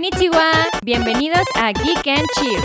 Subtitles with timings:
[0.00, 0.50] Konnichiwa.
[0.82, 2.62] Bienvenidos a Geek and Chill.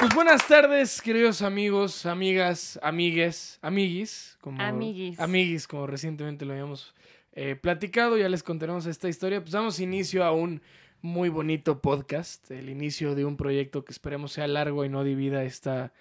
[0.00, 5.20] Pues buenas tardes, queridos amigos, amigas, amigues, amiguis, como Amiguis.
[5.20, 6.94] amiguis, como recientemente lo habíamos
[7.32, 9.42] eh, platicado, ya les contaremos esta historia.
[9.42, 10.62] Pues damos inicio a un
[11.02, 15.44] muy bonito podcast, el inicio de un proyecto que esperemos sea largo y no divida
[15.44, 15.92] esta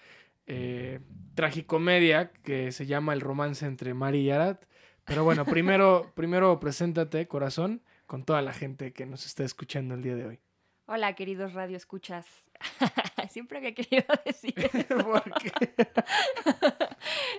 [0.48, 1.00] eh,
[1.36, 4.64] tragicomedia que se llama El romance entre Mari y Arat.
[5.06, 10.02] Pero bueno, primero, primero preséntate, corazón, con toda la gente que nos está escuchando el
[10.04, 10.40] día de hoy.
[10.88, 12.28] Hola, queridos radio escuchas.
[13.30, 14.54] Siempre había querido decir.
[14.74, 14.98] eso.
[14.98, 15.52] Porque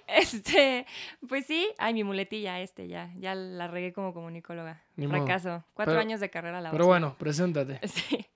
[0.09, 0.87] Este,
[1.29, 4.83] pues sí, ay, mi muletilla, este ya, ya la regué como comunicóloga.
[4.97, 5.65] Fracaso.
[5.75, 7.81] Cuatro Pero- años de carrera la Pero bueno, preséntate.
[7.89, 8.27] Sí.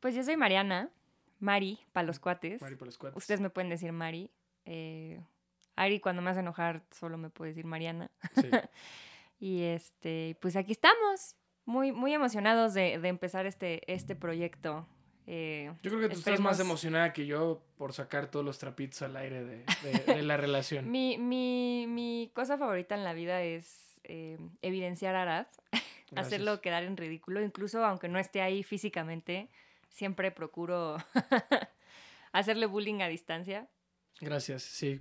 [0.00, 0.88] Pues yo soy Mariana,
[1.40, 2.60] Mari, para los cuates.
[2.62, 3.16] Mari por los cuates.
[3.16, 4.30] Ustedes me pueden decir Mari.
[4.66, 5.20] Eh,
[5.76, 8.10] Ari, cuando me hace enojar, solo me puede decir Mariana.
[8.34, 8.48] Sí.
[9.42, 14.86] Y este, pues aquí estamos, muy, muy emocionados de, de empezar este, este proyecto.
[15.26, 19.00] Eh, Yo creo que tú estás más emocionada que yo por sacar todos los trapitos
[19.00, 20.90] al aire de, de- de la relación.
[20.90, 25.46] mi, mi, mi cosa favorita en la vida es eh, evidenciar a Arad,
[26.16, 29.48] hacerlo quedar en ridículo, incluso aunque no esté ahí físicamente,
[29.90, 30.96] siempre procuro
[32.32, 33.68] hacerle bullying a distancia.
[34.22, 35.00] Gracias, sí.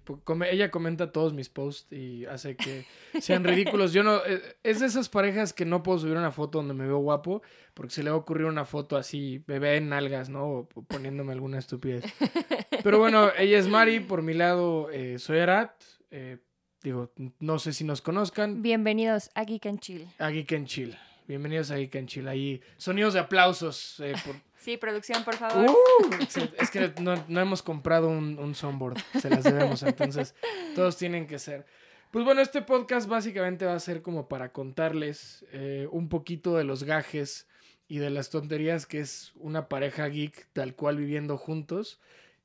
[0.49, 2.85] ella comenta todos mis posts y hace que
[3.21, 3.91] sean ridículos.
[3.91, 4.25] Yo no.
[4.25, 7.41] eh, Es de esas parejas que no puedo subir una foto donde me veo guapo
[7.73, 10.45] porque se le va a ocurrir una foto así, bebé en nalgas, ¿no?
[10.49, 12.05] O poniéndome alguna estupidez.
[12.83, 15.73] Pero bueno, ella es Mari, por mi lado eh, soy Arat.
[16.11, 16.37] eh,
[16.81, 18.61] digo, no sé si nos conozcan.
[18.61, 20.07] Bienvenidos a Geek and Chill.
[20.19, 20.95] A Geek and Chill.
[21.27, 22.27] Bienvenidos a Geek and Chill.
[22.29, 23.99] Ahí, sonidos de aplausos.
[23.99, 25.69] eh, por, Sí, producción, por favor.
[25.69, 26.09] Uh,
[26.59, 30.35] es que no, no hemos comprado un, un soundboard, se las debemos, entonces
[30.75, 31.65] todos tienen que ser.
[32.11, 36.63] Pues bueno, este podcast básicamente va a ser como para contarles eh, un poquito de
[36.63, 37.47] los gajes
[37.87, 41.99] y de las tonterías que es una pareja geek tal cual viviendo juntos.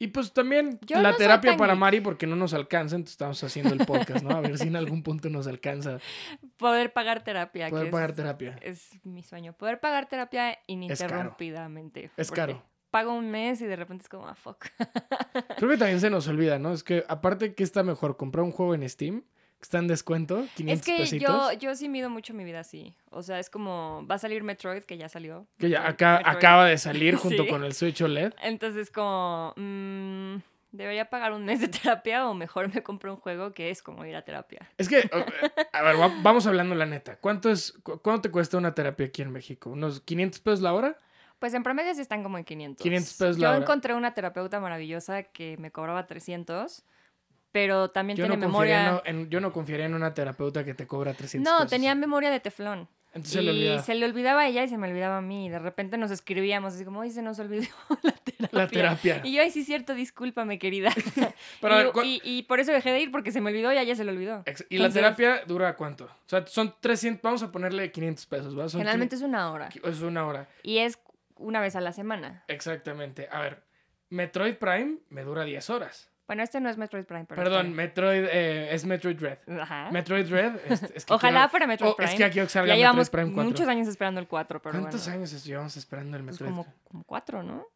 [0.05, 1.75] Y pues también Yo la no terapia para.
[1.75, 4.37] Mari porque no nos alcanza, entonces estamos haciendo el podcast, ¿no?
[4.37, 5.99] A ver si en algún punto nos alcanza
[6.59, 7.71] Poder pagar terapia.
[7.71, 8.59] poder que pagar es, terapia.
[8.61, 9.55] es mi sueño.
[9.55, 12.11] Poder pagar terapia ininterrumpidamente.
[12.19, 12.63] Es caro.
[12.91, 14.67] Pago un mes y de repente es como, ah, fuck.
[15.57, 16.75] Creo que también se nos olvida, ¿no?
[16.75, 19.25] Es que aparte que está mejor comprar un juego en Steam,
[19.65, 21.53] está en descuento, 500 es que pesitos.
[21.53, 22.95] yo, yo sí mido mucho mi vida así.
[23.11, 25.47] O sea, es como, va a salir Metroid, que ya salió.
[25.59, 27.49] Que ya acá, acaba de salir junto Sí.
[27.49, 28.33] con el Switch OLED.
[28.43, 30.37] Entonces, como, mm,
[30.73, 34.05] ¿debería pagar un mes de terapia o mejor me compro un juego que es como
[34.05, 34.69] ir a terapia?
[34.79, 34.99] Es que,
[35.73, 37.17] a ver, va- vamos hablando la neta.
[37.17, 39.71] ¿Cuánto es, cu- cuánto te cuesta una terapia aquí en México?
[39.71, 40.99] ¿Unos 500 pesos la hora?
[41.39, 42.83] Pues en promedio sí están como en 500.
[42.83, 43.59] 500 pesos Yo la hora.
[43.59, 46.85] encontré una terapeuta maravillosa que me cobraba 300,
[47.55, 49.01] pero también Yo tiene no, memoria...
[49.05, 51.71] en, en- yo no confiaría en una terapeuta que te cobra 300 No, pesos.
[51.71, 52.89] tenía memoria de teflón.
[53.13, 53.79] Entonces se y le olvida.
[53.85, 55.47] se le olvidaba a ella y se me olvidaba a mí.
[55.47, 57.63] Y de repente nos escribíamos así como, ay, se nos olvidó
[58.03, 58.49] la terapia.
[58.51, 59.21] La terapia.
[59.23, 60.91] Y yo, ay, sí, cierto, discúlpame, querida.
[61.61, 63.51] Pero a ver, y, ¿cu- y- y por eso dejé de ir porque se me
[63.51, 64.43] olvidó y a ella se le olvidó.
[64.47, 66.07] Ex- ¿Y la terapia dura cuánto?
[66.07, 68.69] O sea, son 300, vamos a ponerle 500 pesos, ¿va?
[68.69, 69.69] Son Generalmente es una hora.
[69.69, 70.49] 500 es una hora.
[70.65, 70.99] Y es
[71.37, 72.43] una vez a la semana.
[72.49, 73.29] Exactamente.
[73.31, 73.63] A ver,
[74.11, 76.11] Metroid Prime me dura 10 horas.
[76.27, 79.39] Bueno, este no es Metroid Prime, pero Perdón, está Metroid eh, es Metroid bien.
[79.61, 79.91] Ajá.
[79.91, 80.57] Metroid Dread.
[80.71, 82.13] es- es que Ojalá quiero- fuera Metroid oh, Prime.
[82.13, 83.51] Es que que salga ya llevamos Metroid Prime 4.
[83.51, 85.19] muchos años esperando el 4, pero ¿Cuántos bueno.
[85.19, 86.51] años llevamos esperando el Pues Metroid?
[86.51, 87.67] como, como cuatro, ¿no?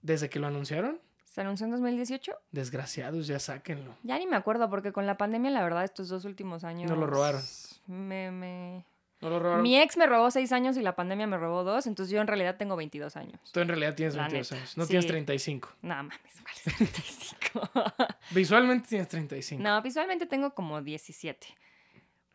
[0.00, 0.98] ¿Desde que lo anunciaron?
[1.26, 2.32] ¿Se anunció en 2018?
[2.50, 3.94] Desgraciados, ya sáquenlo.
[4.02, 6.90] Ya ni me acuerdo porque con la pandemia, la verdad, estos dos últimos años...
[6.90, 7.40] No lo robaron.
[7.86, 8.86] Me, me...
[9.20, 9.62] ¿No lo robaron?
[9.62, 12.26] Mi ex me robó seis años y la pandemia me robó dos, entonces yo en
[12.26, 13.38] realidad tengo 22 años.
[13.52, 14.76] Tú en realidad tienes La 22 neta, años.
[14.78, 14.88] No sí.
[14.90, 15.68] tienes 35.
[15.82, 17.82] No mames, ¿cuál es 35?
[18.30, 19.62] Visualmente tienes 35.
[19.62, 21.46] no, visualmente tengo como 17.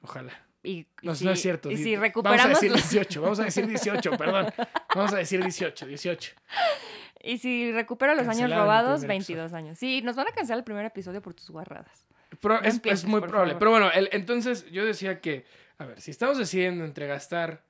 [0.01, 0.31] Ojalá.
[0.61, 1.69] Y, y No, si, no es cierto.
[1.71, 3.21] Y si Vamos a recuperamos decir los- 18.
[3.21, 4.47] Vamos a decir 18, perdón.
[4.95, 6.33] Vamos a decir 18, 18.
[7.23, 9.79] y si recupero los años robados, primer 22 años.
[9.79, 12.05] Sí, nos van a cancelar el primer episodio por tus guarradas.
[12.41, 13.53] Pero No es, es muy probable.
[13.53, 13.59] favor.
[13.59, 15.45] Pero bueno, el- entonces yo decía que,
[15.77, 17.63] a ver, si estamos decidiendo entre gastar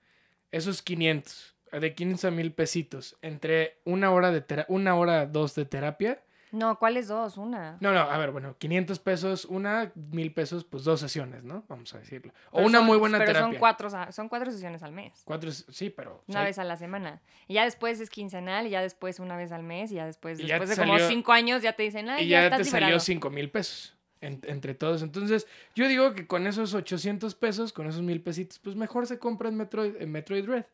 [0.51, 5.55] esos 500, de 500 a 1000 pesitos, entre una hora, de tera- una hora, dos
[5.55, 6.21] de terapia.
[6.51, 7.35] No, ¿cuáles dos?
[7.35, 7.75] Una.
[7.81, 11.65] No, no, a ver, bueno, 500 pesos, una, 1000 pesos, pues dos sesiones, ¿no?
[11.67, 12.31] Vamos a decirlo.
[12.51, 13.49] O Pero una son- muy buena pero terapia.
[13.51, 15.21] Son cuatro, son cuatro sesiones al mes.
[15.25, 16.23] Cuatro, sí, pero...
[16.27, 17.21] Una vez a la semana.
[17.47, 20.39] Y ya después es quincenal, y ya después una vez al mes, y ya después,
[20.39, 22.59] Y ya después de como cinco años, ya te dicen, ay, y ya, ya, estás
[22.59, 22.99] te salió.
[23.01, 25.01] 5 mil pesos en- entre todos.
[25.01, 29.19] Entonces, yo digo que con esos 800 pesos, con esos mil pesitos, pues mejor se
[29.19, 30.65] compra en Metroid, en Metroid Red.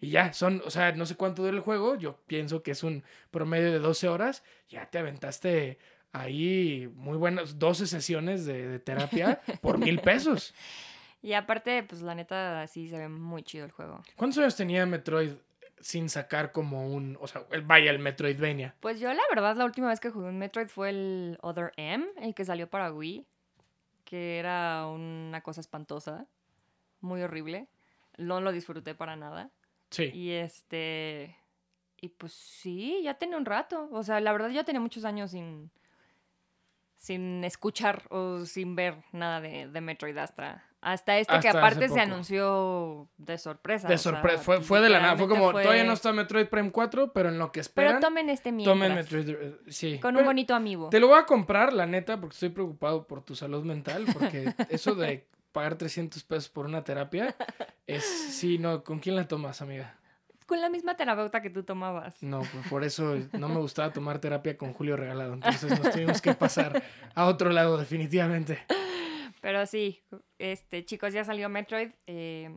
[0.00, 2.82] Y ya, son, o sea, no sé cuánto dura el juego, yo pienso que es
[2.82, 5.78] un promedio de 12 horas, ya te aventaste
[6.12, 10.54] ahí muy buenas 12 sesiones de, de terapia por mil pesos.
[11.22, 14.02] Y aparte, pues la neta, sí se ve muy chido el juego.
[14.16, 15.32] ¿Cuántos años tenía Metroid
[15.84, 18.74] sin sacar como un, o sea, el, vaya, el Metroidvania?
[18.80, 22.06] Pues yo la verdad la última vez que jugué un Metroid fue el Other M,
[22.22, 23.26] el que salió para Wii,
[24.06, 26.26] que era una cosa espantosa,
[27.00, 27.68] muy horrible.
[28.16, 29.50] No lo disfruté para nada.
[29.90, 30.10] Sí.
[30.14, 31.36] Y este.
[32.00, 33.90] Y pues sí, ya tenía un rato.
[33.92, 35.70] O sea, la verdad ya tenía muchos años sin.
[36.96, 40.64] sin escuchar o sin ver nada de, de Metroid hasta.
[40.84, 43.88] Hasta este que Hasta aparte se anunció de sorpresa.
[43.88, 47.10] De sorpresa, fue, fue de la nada, fue como, todavía no está Metroid Prime 4,
[47.14, 48.74] pero en lo que Pero esperan, tomen este mientras.
[48.74, 49.98] tomen Metroid, eh, sí.
[49.98, 50.90] Con un Pero bonito amigo.
[50.90, 54.52] Te lo voy a comprar, la neta, porque estoy preocupado por tu salud mental, porque
[54.68, 57.34] eso de pagar 300 pesos por una terapia
[57.86, 59.96] es, sí, no, ¿con quién la tomas, amiga?
[60.44, 62.22] Con la misma terapeuta que tú tomabas.
[62.22, 66.20] No, pues por eso no me gustaba tomar terapia con Julio Regalado, entonces nos tuvimos
[66.20, 66.82] que pasar
[67.14, 68.66] a otro lado definitivamente.
[69.44, 70.02] Pero sí,
[70.38, 71.90] este, chicos, ya salió Metroid.
[72.06, 72.50] eh,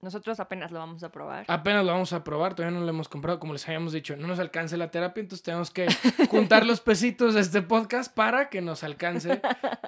[0.00, 1.44] nosotros apenas lo vamos a probar.
[1.46, 4.26] Apenas lo vamos a probar, todavía no lo hemos comprado, como les habíamos dicho, no
[4.26, 5.86] nos alcance la terapia, entonces tenemos que
[6.28, 9.40] juntar los pesitos de este podcast para que nos alcance.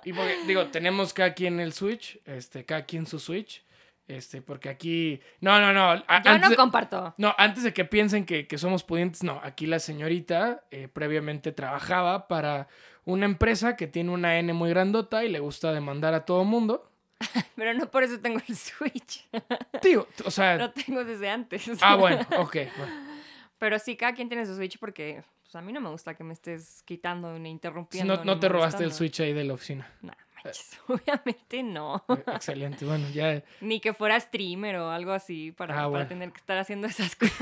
[0.04, 3.65] Y porque, digo, tenemos cada quien el Switch, este, cada quien su Switch,
[4.08, 7.14] este, porque aquí, no, no, no, a- Yo no de- comparto.
[7.18, 11.52] no, antes de que piensen que, que somos pudientes, no, aquí la señorita eh, previamente
[11.52, 12.68] trabajaba para
[13.04, 16.90] una empresa que tiene una N muy grandota y le gusta demandar a todo mundo.
[17.56, 19.26] Pero no por eso tengo el Switch.
[19.82, 21.66] Tío, o sea, Lo tengo desde antes.
[21.82, 23.06] ah, bueno, ok, bueno.
[23.58, 26.24] Pero sí, cada quien tiene su Switch porque pues, a mí no me gusta que
[26.24, 28.16] me estés quitando ni interrumpiendo.
[28.18, 28.92] No, no ni te robaste el.
[28.92, 29.90] Switch ahí de la oficina.
[30.02, 30.12] No,
[30.46, 32.04] manches, obviamente no.
[32.08, 33.42] Eh, Excelente, bueno, ya.
[33.60, 36.06] Ni que fuera streamer o algo así para, Ah, para bueno.
[36.08, 37.32] tener que estar haciendo esas cosas.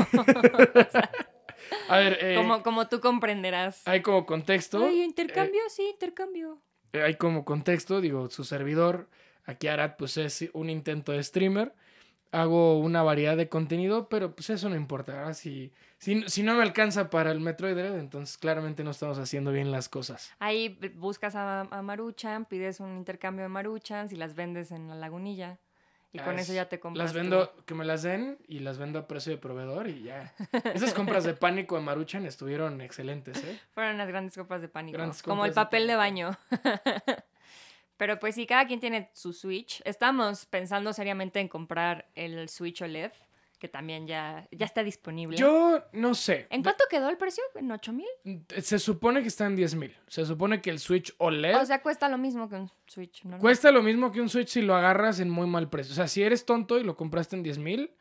[1.89, 3.83] A ver, eh, como, como tú comprenderás.
[3.87, 4.85] hay como contexto.
[4.85, 6.61] Ay, intercambio, sí, intercambio.
[6.93, 9.09] eh, hay como contexto, digo, su servidor,
[9.47, 11.73] aquí Arad, pues es un intento de streamer.
[12.35, 15.13] Hago una variedad de contenido, pero pues eso no importa.
[15.13, 15.35] ¿verdad?
[15.35, 19.53] Si, si, si no me alcanza para el Metroid Dread, entonces claramente no estamos haciendo
[19.53, 20.33] bien las cosas.
[20.41, 24.95] Ahí buscas a, a Maruchan, pides un intercambio de Maruchans y las vendes en la
[24.97, 25.59] lagunilla.
[26.13, 27.07] Y con Ah, eso es- ya te compras.
[27.07, 30.33] Las vendo, que me las den y las vendo a precio de proveedor y ya.
[30.75, 33.59] Esas compras de pánico de Maruchan estuvieron excelentes, ¿eh?
[33.75, 34.97] Fueron las grandes copas de pánico.
[34.99, 36.29] Grandes como el compras de papel de pánico.
[36.29, 36.39] baño.
[37.97, 39.81] Pero pues sí, cada quien tiene su Switch.
[39.85, 43.13] Estamos pensando seriamente en comprar el Switch OLED,
[43.59, 45.37] que también ya, ya está disponible.
[45.37, 46.47] Yo no sé.
[46.51, 47.43] ¿En cuánto quedó el precio?
[47.55, 48.45] ¿En 8 mil?
[48.63, 49.97] Se supone que está en 10 mil.
[50.09, 53.39] Se supone que el Switch OLED O sea, cuesta lo mismo que un Switch, ¿no?
[53.39, 55.93] cuesta lo mismo que un Switch si lo agarras en muy mal precio.
[55.93, 57.93] O sea, si eres tonto y lo compraste en 10 mil,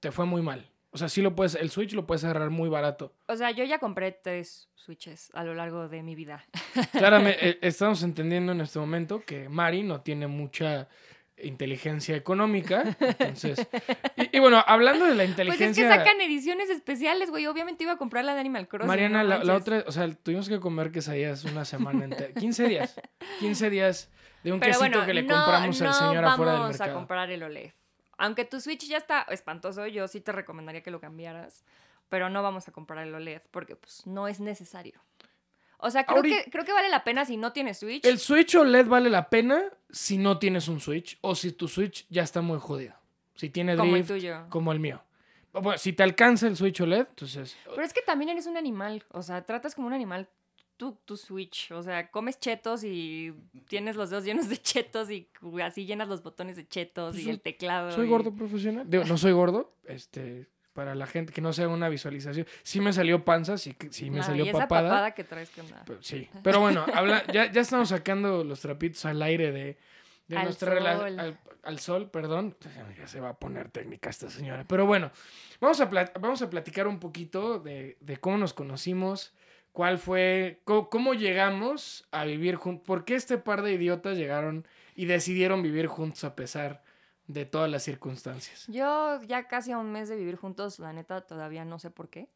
[0.00, 0.70] te fue muy mal.
[0.94, 3.12] O sea, sí lo puedes, el Switch lo puedes agarrar muy barato.
[3.26, 6.44] O sea, yo ya compré tres Switches a lo largo de mi vida.
[6.92, 10.88] Claramente, eh, estamos entendiendo en este momento que Mari no tiene mucha
[11.42, 12.96] inteligencia económica.
[13.00, 13.66] Entonces,
[14.16, 15.66] y, y bueno, hablando de la Pues inteligencia.
[15.84, 17.46] es que sacan ediciones especiales, güey.
[17.46, 18.86] Obviamente iba a comprar la de Animal Crossing.
[18.86, 22.32] Mariana, no la, la otra, o sea, tuvimos que comer quesadillas una semana entera.
[22.34, 23.00] 15 días.
[23.40, 24.10] 15 días
[24.44, 26.78] de un Pero quesito bueno, que le no- compramos al señor afuera del vamos a
[26.84, 26.98] mercado.
[26.98, 27.72] comprar el OLED.
[28.24, 31.62] Aunque tu Switch ya está espantoso, yo sí te recomendaría que lo cambiaras.
[32.08, 34.98] Pero no vamos a comprar el OLED porque pues no es necesario.
[35.78, 38.04] O sea, creo, Ahorita- que, creo que vale la pena si no tienes Switch.
[38.06, 42.06] El Switch OLED vale la pena si no tienes un Switch o si tu Switch
[42.08, 42.94] ya está muy jodido.
[43.34, 44.46] Si tiene como el tuyo.
[44.48, 45.02] como el mío.
[45.52, 47.56] Bueno, si te alcanza el Switch OLED, entonces...
[47.66, 49.04] Pero es que también eres un animal.
[49.10, 50.28] O sea, tratas como un animal
[50.76, 51.70] tu, tu Switch.
[51.72, 53.32] O sea, comes chetos y
[53.68, 55.28] tienes los dedos llenos de chetos y
[55.62, 57.90] así llenas los botones de chetos Pues y soy- el teclado.
[57.92, 58.88] Soy y- gordo profesional.
[58.88, 59.74] Digo, no soy gordo.
[59.86, 62.46] Este, para la gente que no sea una visualización.
[62.64, 64.88] Sí me salió panza, sí, que- sí me Nah, salió y esa papada.
[64.88, 65.84] papada que traes que nada.
[65.86, 66.28] Pero- sí.
[66.42, 69.78] Pero bueno, habla, ya, ya estamos sacando los trapitos al aire de,
[70.26, 71.20] de Al nuestra rela- sol.
[71.20, 72.56] Al, al sol, perdón.
[72.98, 74.64] Ya se va a poner técnica esta señora.
[74.66, 75.12] Pero bueno,
[75.60, 79.32] vamos a, vamos a platicar un poquito de, de cómo nos conocimos,
[79.74, 84.66] cuál fue, cómo, cómo llegamos a vivir juntos, por qué este par de idiotas llegaron
[84.94, 86.82] y decidieron vivir juntos a pesar
[87.26, 88.66] de todas las circunstancias.
[88.68, 92.08] Yo ya casi a un mes de vivir juntos, la neta, todavía no sé por
[92.08, 92.28] qué.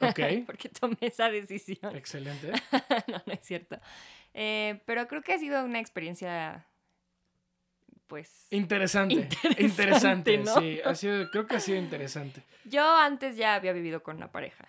[0.00, 0.20] Ok.
[0.46, 1.94] Porque tomé esa decisión.
[1.94, 2.50] Excelente.
[3.08, 3.78] no, no es cierto.
[4.34, 6.66] Eh, pero creo que ha sido una experiencia,
[8.08, 8.48] pues...
[8.50, 9.14] Interesante.
[9.14, 10.60] Interesante, Interesante, ¿no?
[10.60, 10.80] sí.
[10.84, 12.42] Ha sido, creo que ha sido interesante.
[12.64, 14.66] Yo antes ya había vivido con una pareja,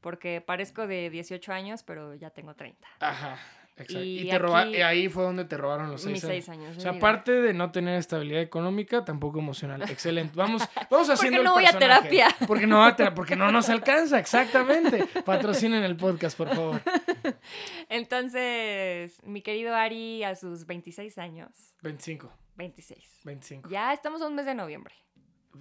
[0.00, 2.86] porque parezco de 18 años, pero ya tengo 30.
[3.00, 3.38] Ajá.
[3.80, 4.02] Exacto.
[4.02, 6.32] Y, Y te roba- ahí fue donde te robaron los seis Mis años.
[6.34, 6.76] seis años.
[6.76, 6.98] O sea, vida.
[6.98, 9.80] aparte de no tener estabilidad económica, tampoco emocional.
[9.88, 10.32] Excelente.
[10.34, 12.08] Vamos, vamos haciendo qué el no voy a personaje.
[12.08, 12.46] terapia?
[12.48, 15.06] Porque no, a tera- porque no nos alcanza, exactamente.
[15.24, 16.80] Patrocinen el podcast, por favor.
[17.88, 21.50] Entonces, mi querido Ari, a sus 26 años,
[21.82, 22.32] 25.
[22.56, 23.20] 26.
[23.24, 23.68] 25.
[23.70, 24.94] Ya estamos a un mes de noviembre.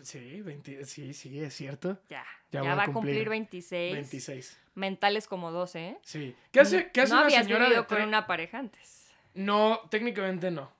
[0.01, 1.99] Sí, 20, sí, sí, es cierto.
[2.09, 2.25] Ya.
[2.51, 3.93] Ya va a cumplir cumplir 26.
[3.93, 4.59] 26.
[4.75, 5.97] Mentales como 12, ¿eh?
[6.03, 6.35] Sí.
[6.51, 9.11] ¿Qué hace, qué hace no una habías señora de vivido con una pareja antes.
[9.33, 10.71] No, técnicamente no.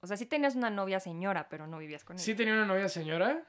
[0.00, 2.24] O sea, sí tenías una novia señora, pero no vivías con ella.
[2.24, 3.42] Sí tenía una novia señora.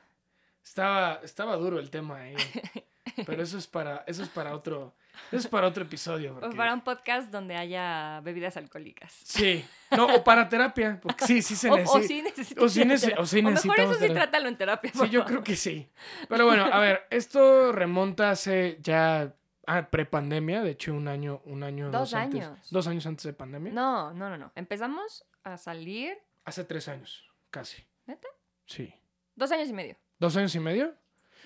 [0.69, 2.35] Estaba, estaba duro el tema ahí.
[3.25, 4.93] Pero eso es para, eso es para otro,
[5.29, 6.38] eso es para otro episodio.
[6.38, 9.11] O porque- para un podcast donde haya bebidas alcohólicas.
[9.25, 9.65] Sí.
[9.91, 10.99] No, o para terapia.
[11.01, 12.07] Porque sí, sí se O, o necesita.
[12.07, 14.21] sí necesitas o sí nece- o sí mejor necesitamos eso sí terapia.
[14.21, 14.91] trátalo en terapia.
[14.93, 15.25] Sí, yo favor.
[15.25, 15.89] creo que sí.
[16.29, 19.33] Pero bueno, a ver, esto remonta hace ya
[19.65, 22.69] a prepandemia, de hecho un año, un año, Dos antes- años.
[22.71, 23.73] dos años antes de pandemia.
[23.73, 24.51] No, no, no, no.
[24.55, 27.83] Empezamos a salir Hace tres años, casi.
[28.05, 28.27] ¿Neta?
[28.67, 28.93] Sí.
[29.35, 29.97] dos años y medio.
[30.19, 30.93] ¿Dos años y medio?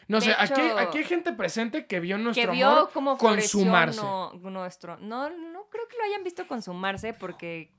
[0.07, 2.89] No De sé, aquí, hecho, aquí hay gente presente que vio nuestro que vio amor
[2.93, 4.01] cómo consumarse.
[4.01, 4.97] no- nuestro.
[4.97, 7.71] No, no creo que lo hayan visto consumarse porque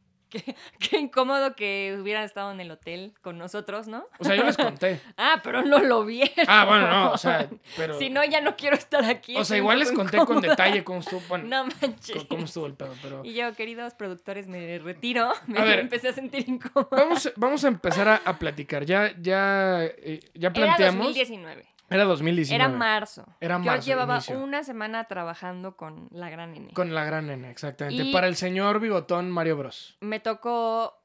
[0.42, 4.06] qué, qué incómodo que hubieran estado en el hotel con nosotros, ¿no?
[4.18, 5.00] O sea, yo les conté.
[5.16, 6.32] Ah, pero no lo vieron.
[6.48, 7.98] Ah, bueno, no, o sea, pero...
[7.98, 9.36] Si no, ya no quiero estar aquí.
[9.36, 12.24] o sea, igual les conté con detalle cómo estuvo, bueno, No manches.
[12.24, 13.24] cómo estuvo el pedo, pero...
[13.24, 15.32] Y yo, queridos productores, me retiro.
[15.46, 15.78] Me A ver.
[15.80, 16.88] empecé a sentir incómoda.
[16.90, 18.84] Vamos, vamos a empezar a, a platicar.
[18.84, 21.06] Ya, ya, eh, ya Era planteamos...
[21.06, 21.64] 2019.
[21.90, 22.54] Era 2019.
[22.64, 23.26] Era marzo.
[23.40, 24.38] Era Yo marzo, llevaba inicio.
[24.42, 26.72] una semana trabajando con la gran N.
[26.72, 28.02] Con la gran nena, exactamente.
[28.04, 29.96] Y- Para el señor bigotón Mario Bros.
[30.00, 30.98] Me tocó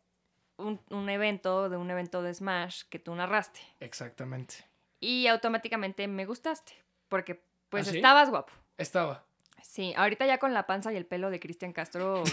[0.57, 3.59] un, un evento, de un evento de Smash que tú narraste.
[3.79, 4.55] Exactamente.
[4.99, 6.73] Y automáticamente me gustaste.
[7.07, 7.97] Porque pues ¿Ah, sí?
[7.97, 8.51] estabas guapo.
[8.77, 9.23] Estaba.
[9.61, 12.23] Sí, ahorita ya con la panza y el pelo de Cristian Castro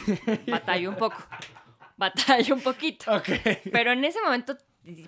[0.47, 1.17] batallo un poco.
[1.99, 3.11] Batallo un poquito.
[3.15, 3.29] Ok.
[3.73, 4.55] Pero en ese momento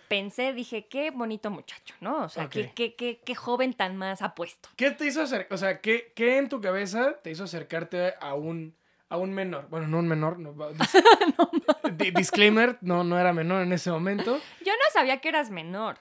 [0.08, 2.24] pensé, dije, qué bonito muchacho, ¿no?
[2.24, 4.68] O sea, qué, qué, qué, qué joven tan más apuesto.
[4.76, 5.52] ¿Qué te hizo acercar?
[5.54, 8.74] O sea, ¿qué, ¿qué en tu cabeza te hizo acercarte a un,
[9.08, 9.68] a un menor?
[9.68, 10.38] Bueno, no un menor.
[10.38, 14.40] No, dis- disclaimer, no, no era menor en ese momento.
[14.64, 15.98] Yo no sabía que eras menor.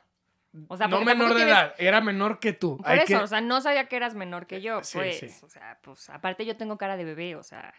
[0.69, 2.77] O sea, no menor de tienes- edad, era menor que tú.
[2.77, 5.19] Por Hay eso, que- o sea, no sabía que eras menor que yo, Sí, pues.
[5.19, 5.27] sí.
[5.43, 7.73] O sea, pues, aparte yo tengo cara de bebé, o sea,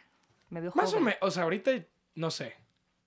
[0.50, 1.72] me veo Más o menos, o sea, ahorita
[2.14, 2.54] no sé.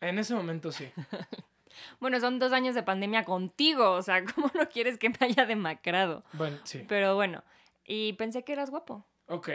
[0.01, 0.91] En ese momento sí.
[1.99, 5.45] Bueno, son dos años de pandemia contigo, o sea, ¿cómo no quieres que me haya
[5.45, 6.23] demacrado?
[6.33, 6.85] Bueno, sí.
[6.87, 7.43] Pero bueno,
[7.85, 9.49] y pensé que eras guapo, Ok.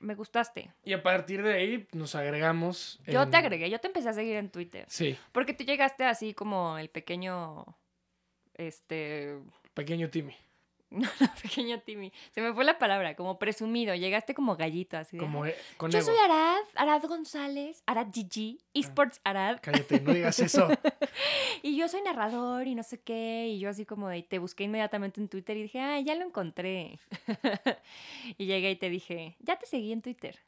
[0.00, 0.72] me gustaste.
[0.84, 3.00] Y a partir de ahí nos agregamos.
[3.06, 6.04] Yo en- te agregué, yo te empecé a seguir en Twitter, Sí, porque tú llegaste
[6.04, 7.64] así como el pequeño,
[8.54, 9.38] este,
[9.74, 10.34] pequeño Timmy.
[10.98, 15.16] no, no, pequeño Timmy, se me fue la palabra, como presumido, llegaste como gallito así.
[15.16, 15.44] de, Como
[15.76, 16.06] con Yo ego.
[16.06, 20.68] soy Arad, Arad González, Arad Gigi, Esports Arad, Cállate, no digas eso.
[21.62, 24.64] y yo soy narrador y no sé qué, y yo así como de, te busqué
[24.64, 27.00] inmediatamente en Twitter y dije, ah, ya lo encontré.
[28.38, 30.38] y llegué y te dije, ya te seguí en Twitter.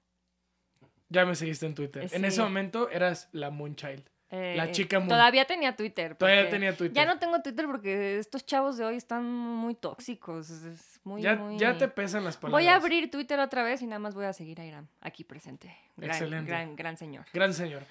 [1.09, 2.09] Ya me seguiste en Twitter.
[2.12, 4.05] En ese momento eras la Moonchild.
[4.28, 5.09] La Eh, chica Moon.
[5.09, 6.16] Todavía tenía Twitter.
[6.16, 6.95] Todavía tenía Twitter.
[6.97, 10.50] Ya no tengo Twitter porque estos chavos de hoy están muy tóxicos.
[10.50, 12.61] Es muy, ya, muy- ya te pesan las palabras.
[12.64, 15.23] Voy a abrir Twitter otra vez y nada más voy a seguir a Iram aquí
[15.23, 15.76] presente.
[15.97, 16.50] Gran, Excelente.
[16.50, 17.25] Gran, gran señor.
[17.33, 17.85] Gran señor.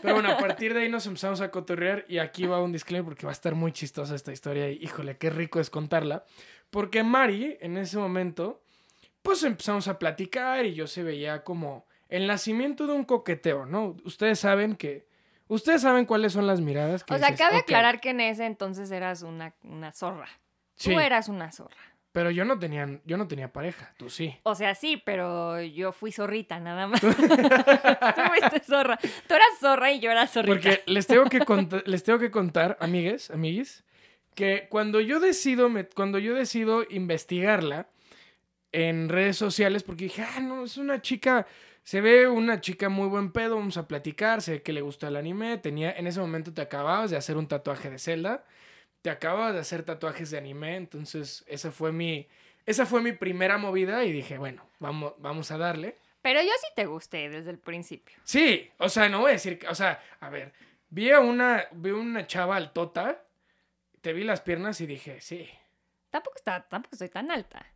[0.00, 3.04] Pero bueno, a partir de ahí nos empezamos a cotorrear y aquí va un disclaimer
[3.04, 6.24] porque va a estar muy chistosa esta historia y híjole, qué rico es contarla.
[6.70, 8.62] Porque Mari, en ese momento,
[9.22, 13.96] pues empezamos a platicar y yo se veía como el nacimiento de un coqueteo, ¿no?
[14.04, 15.10] Ustedes saben que...
[15.52, 18.46] Ustedes saben cuáles son las miradas que O sea, dices, cabe aclarar que en ese
[18.46, 20.28] entonces eras una, una zorra.
[20.76, 21.76] Sí, Tú eras una zorra.
[22.12, 24.36] pero yo no tenía, yo no tenía pareja, tú sí.
[24.44, 27.00] O sea, sí, pero yo fui zorrita nada más.
[27.00, 28.96] Tú fuiste zorra.
[28.98, 30.52] Tú eras zorra y yo era zorrita.
[30.54, 33.84] Porque les tengo que contar, les tengo que contar, amigues, amiguis,
[34.34, 37.88] que cuando yo decido, me- cuando yo decido investigarla
[38.72, 41.46] en redes sociales, porque dije, ah, no, es una chica,
[41.84, 45.16] se ve una chica muy buen pedo, vamos a platicar, sé que le gusta el
[45.16, 48.44] anime, tenía, en ese momento te acababas de hacer un tatuaje de Zelda,
[49.02, 52.28] te acababas de hacer tatuajes de anime, entonces esa fue mi,
[52.66, 55.98] esa fue mi primera movida y dije, bueno, vamos, vamos a darle.
[56.22, 58.16] Pero yo sí te gusté desde el principio.
[58.22, 60.52] Sí, o sea, no voy a decir que, o sea, a ver,
[60.88, 63.24] vi a una, vi a una chava altota,
[64.00, 65.48] te vi las piernas y dije, sí.
[66.10, 67.66] Tampoco, está, tampoco soy tan alta.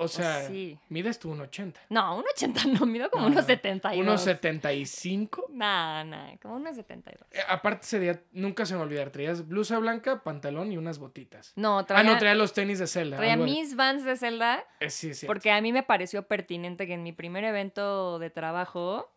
[0.00, 0.78] O sea, sí.
[0.88, 1.80] mides tú un 80.
[1.90, 3.46] No, un 80 no, mido como No, unos no.
[3.46, 4.00] 72.
[4.06, 5.46] Unos 75.
[5.50, 7.26] No, no, como unos 72.
[7.32, 11.52] Eh, aparte ese día, nunca se me olvidar, traías blusa blanca, pantalón y unas botitas.
[11.56, 13.16] No, ah, traía, no, traía los tenis de Zelda.
[13.16, 15.26] traía algo- mis vans de Zelda Eh, sí, sí.
[15.26, 19.12] porque a mí me pareció pertinente que en mi primer evento de trabajo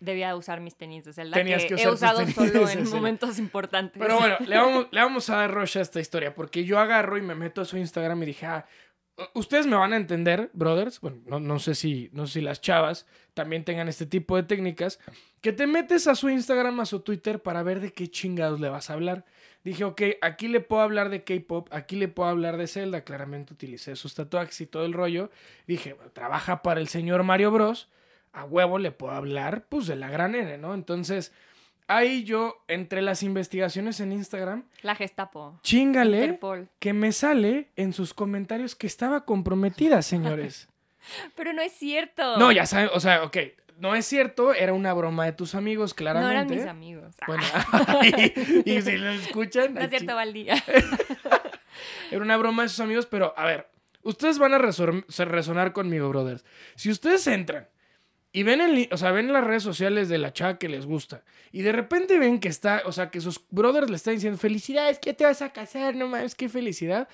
[0.00, 3.38] debía usar mis tenis de Zelda Tenías que, que he usar usado solo en momentos
[3.38, 4.00] importantes.
[4.02, 7.16] Pero bueno, le vamos, le vamos a dar rush a esta historia, porque yo agarro
[7.16, 8.66] y me meto a su Instagram y dije, ah,
[9.34, 13.06] ustedes me van a entender, brothers, bueno, no, sé si, no sé si las chavas
[13.32, 14.98] también tengan este tipo de técnicas,
[15.40, 18.68] que te metes a su Instagram, a su Twitter para ver de qué chingados le
[18.68, 19.24] vas a hablar.
[19.62, 23.54] Dije, ok, aquí le puedo hablar de K-pop, aquí le puedo hablar de Zelda, claramente
[23.54, 25.30] utilicé sus tatuajes y todo el rollo.
[25.66, 27.88] Dije, trabaja para el señor Mario Bros,
[28.32, 30.74] a huevo le puedo hablar, pues, de la gran N, ¿no?
[30.74, 31.32] Entonces,
[31.88, 34.64] ahí yo, entre las investigaciones en Instagram...
[34.82, 35.58] La Gestapo.
[35.62, 36.38] Chingale,
[36.78, 40.68] que me sale en sus comentarios que estaba comprometida, señores.
[41.36, 42.36] Pero no es cierto.
[42.38, 43.36] No, ya saben, o sea, ok,
[43.78, 46.34] no es cierto, era una broma de tus amigos, claramente.
[46.34, 47.16] No eran mis amigos.
[47.26, 47.42] Bueno,
[48.64, 49.74] y, si lo escuchan.
[49.74, 50.62] No es cierto, Valdía.
[52.10, 53.68] era una broma de sus amigos, pero a ver,
[54.02, 56.44] ustedes van a resonar conmigo, brothers.
[56.76, 57.68] Si ustedes entran
[58.34, 61.22] y ven, el, o sea, ven las redes sociales de la chava que les gusta
[61.52, 64.98] y de repente ven que está, o sea, que sus brothers le están diciendo, felicidades,
[64.98, 67.08] que te vas a casar, no mames, qué felicidad,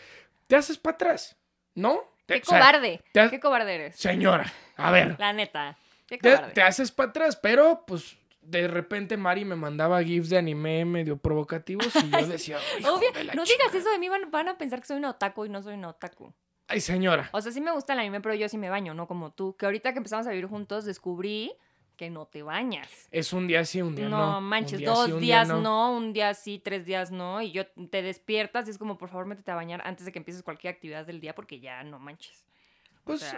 [0.49, 1.37] te haces para atrás,
[1.77, 2.03] ¿no?
[2.27, 3.97] Qué cobarde, qué cobarde eres.
[3.97, 5.17] Señora, a ver.
[5.21, 5.77] La neta
[6.19, 11.17] te, haces para atrás, pero pues de repente Mari me mandaba gifs de anime medio
[11.17, 14.97] provocativos y yo decía, Obvio, no digas eso de mí, van, a pensar que soy
[14.97, 16.33] un otaku y no soy un otaku.
[16.71, 17.29] Ay, señora.
[17.33, 19.57] O sea, sí me gusta el anime, pero yo sí me baño, no como tú.
[19.57, 21.53] Que ahorita que empezamos a vivir juntos descubrí
[21.97, 23.09] que no te bañas.
[23.11, 24.35] Es un día sí, un día no.
[24.35, 25.95] No manches, dos días no.
[25.95, 27.43] un día sí, tres días no.
[27.43, 30.19] Y yo te despiertas y es como, por favor, métete a bañar antes de que
[30.21, 32.45] empieces cualquier actividad del día porque ya no manches.
[33.05, 33.35] Pues,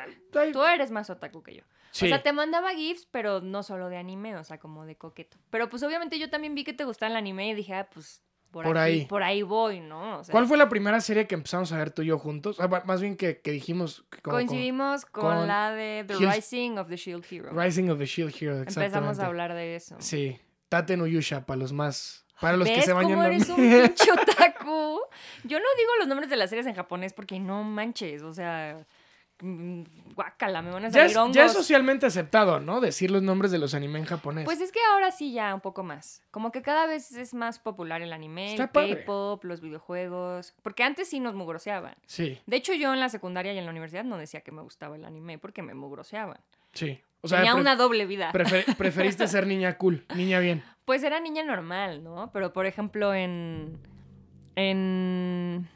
[0.52, 1.62] tú eres más otaku que yo.
[1.62, 5.38] O sea, te mandaba GIFs, pero no solo de anime, o sea, como de coqueto.
[5.50, 8.22] Pero pues obviamente yo también vi que te gustaba el anime y dije, ah, pues
[8.52, 9.06] por, ahí.
[9.06, 10.20] Por ahí voy, ¿no?
[10.30, 12.58] ¿Cuál fue la primera serie que empezamos a ver tú y yo juntos?
[12.84, 14.04] más bien que, dijimos...
[14.22, 17.50] Coincidimos con, la de The Rising of the Shield Hero.
[17.52, 18.96] Rising of the Shield Hero, exactamente.
[18.98, 19.96] Empezamos a hablar de eso.
[19.98, 20.38] Sí.
[20.68, 22.26] Tate no Yusha, para los más...
[22.40, 25.00] Para los que se bañan cómo eres un pinche otaku?
[25.44, 28.86] Yo no digo los nombres de las series en japonés porque no manches, o sea...
[29.44, 29.82] Mm,
[30.14, 32.80] guácala, me van a salir ya es, Ya es socialmente aceptado, ¿no?
[32.80, 34.44] Decir los nombres de los anime en japonés.
[34.44, 36.22] Pues es que ahora sí ya un poco más.
[36.30, 40.54] Como que cada vez es más popular el anime, el K-pop, los videojuegos.
[40.62, 41.96] Porque antes sí nos mugroseaban.
[42.06, 42.38] Sí.
[42.46, 44.94] De hecho, yo en la secundaria y en la universidad no decía que me gustaba
[44.94, 46.38] el anime porque me mugroseaban.
[46.72, 47.00] Sí.
[47.20, 48.30] O sea, Tenía una doble vida.
[48.78, 50.62] preferiste ser niña cool, niña bien.
[50.84, 52.30] Pues era niña normal, ¿no?
[52.32, 53.76] Pero por ejemplo, en.
[54.54, 55.68] En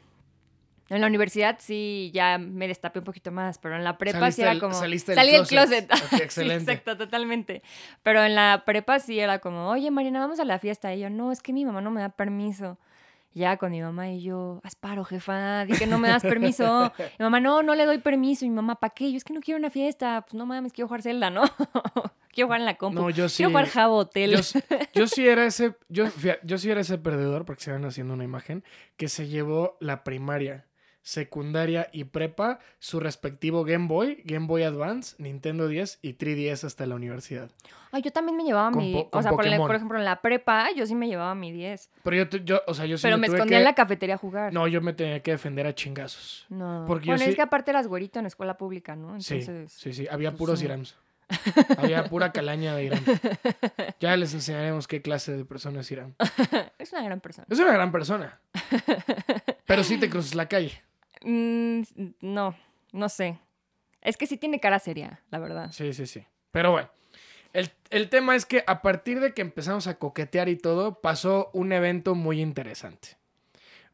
[0.89, 4.41] en la universidad sí ya me destapé un poquito más, pero en la prepa sí
[4.41, 4.73] era como...
[4.73, 5.89] Saliste salí del closet.
[6.21, 6.71] excelente.
[6.71, 7.61] exacto, totalmente.
[8.03, 10.93] Pero en la prepa sí era como, oye Marina, vamos a la fiesta.
[10.93, 12.77] Y yo, no, es que mi mamá no me da permiso.
[13.33, 16.91] Ya con mi mamá y yo, asparo, jefa, di que no me das permiso.
[17.19, 18.45] mi mamá, no, no le doy permiso.
[18.45, 19.11] Y mi mamá, ¿para qué?
[19.11, 20.21] Yo es que no quiero una fiesta.
[20.21, 21.43] Pues no mames, quiero jugar Zelda, ¿no?
[22.31, 23.01] quiero jugar en la compu.
[23.01, 23.37] No, yo sí.
[23.37, 24.41] Quiero jugar Jabo Hotel.
[24.93, 26.05] Yo, sí era ese, yo,
[26.43, 28.63] yo sí era ese perdedor, porque se van haciendo una imagen,
[28.95, 30.66] que se llevó la primaria
[31.07, 36.85] secundaria y prepa su respectivo Game Boy, Game Boy Advance, Nintendo 10 y 3DS hasta
[36.85, 37.49] la universidad.
[37.93, 39.07] Ay, yo también me llevaba mi...
[39.13, 41.91] O sea, por, ejemplo, en la prepa yo sí me llevaba mi 10.
[42.03, 44.51] Pero yo, yo o sea, yo sí Pero me, escondía en la cafetería a jugar.
[44.51, 46.45] No, yo me tenía que defender a chingazos.
[46.49, 46.83] No.
[46.85, 49.15] Porque bueno, es que aparte eras güerito en escuela pública, ¿no?
[49.15, 49.71] Entonces...
[49.71, 50.07] Sí, sí, sí.
[50.11, 50.97] Había pues puros Irams.
[51.77, 53.03] Había pura calaña de Irán.
[54.01, 56.15] Ya les enseñaremos qué clase de persona es Irán.
[56.77, 57.47] Es una gran persona.
[57.49, 58.39] Es una gran persona.
[59.65, 60.83] Pero sí te cruzas la calle.
[61.23, 61.81] Mm,
[62.21, 62.55] no,
[62.91, 63.39] no sé.
[64.01, 65.71] Es que sí tiene cara seria, la verdad.
[65.71, 66.25] Sí, sí, sí.
[66.51, 66.89] Pero bueno,
[67.89, 71.71] el, tema es que a partir de que empezamos a coquetear y todo, pasó un
[71.71, 73.17] evento muy interesante.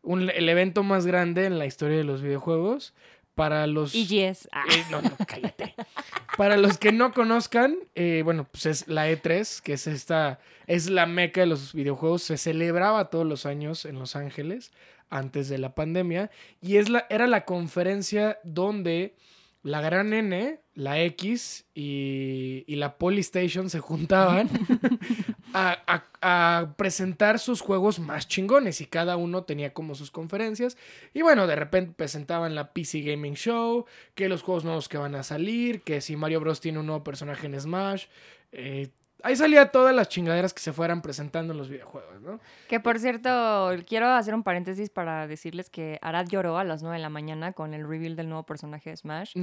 [0.04, 2.94] el evento más grande en la historia de los videojuegos.
[3.36, 3.96] Para los.
[3.96, 4.50] EGS.
[4.52, 4.64] Ah.
[4.70, 5.76] Eh, no, no, cállate.
[6.38, 10.40] Para los que no conozcan, eh, bueno, pues es la E3, que es esta.
[10.68, 12.24] Es la meca de los videojuegos.
[12.24, 14.72] Se celebraba todos los años en Los Ángeles
[15.10, 16.32] antes de la pandemia.
[16.62, 19.16] Y es la, era la conferencia donde
[19.64, 24.50] la gran N, la X y, la Polystation se juntaban
[25.54, 30.78] a, a, presentar sus juegos más chingones y cada uno tenía como sus conferencias.
[31.14, 35.16] Y bueno, de repente presentaban la PC Gaming Show, que los juegos nuevos que van
[35.16, 38.08] a salir, que si Mario Bros tiene un nuevo personaje en Smash.
[38.52, 38.90] Eh,
[39.24, 42.40] ahí salía todas las chingaderas que se fueran presentando en los videojuegos, ¿no?
[42.68, 46.98] Que por cierto, quiero hacer un paréntesis para decirles que Arad lloró a las 9
[46.98, 49.36] de la mañana con el reveal del nuevo personaje de Smash.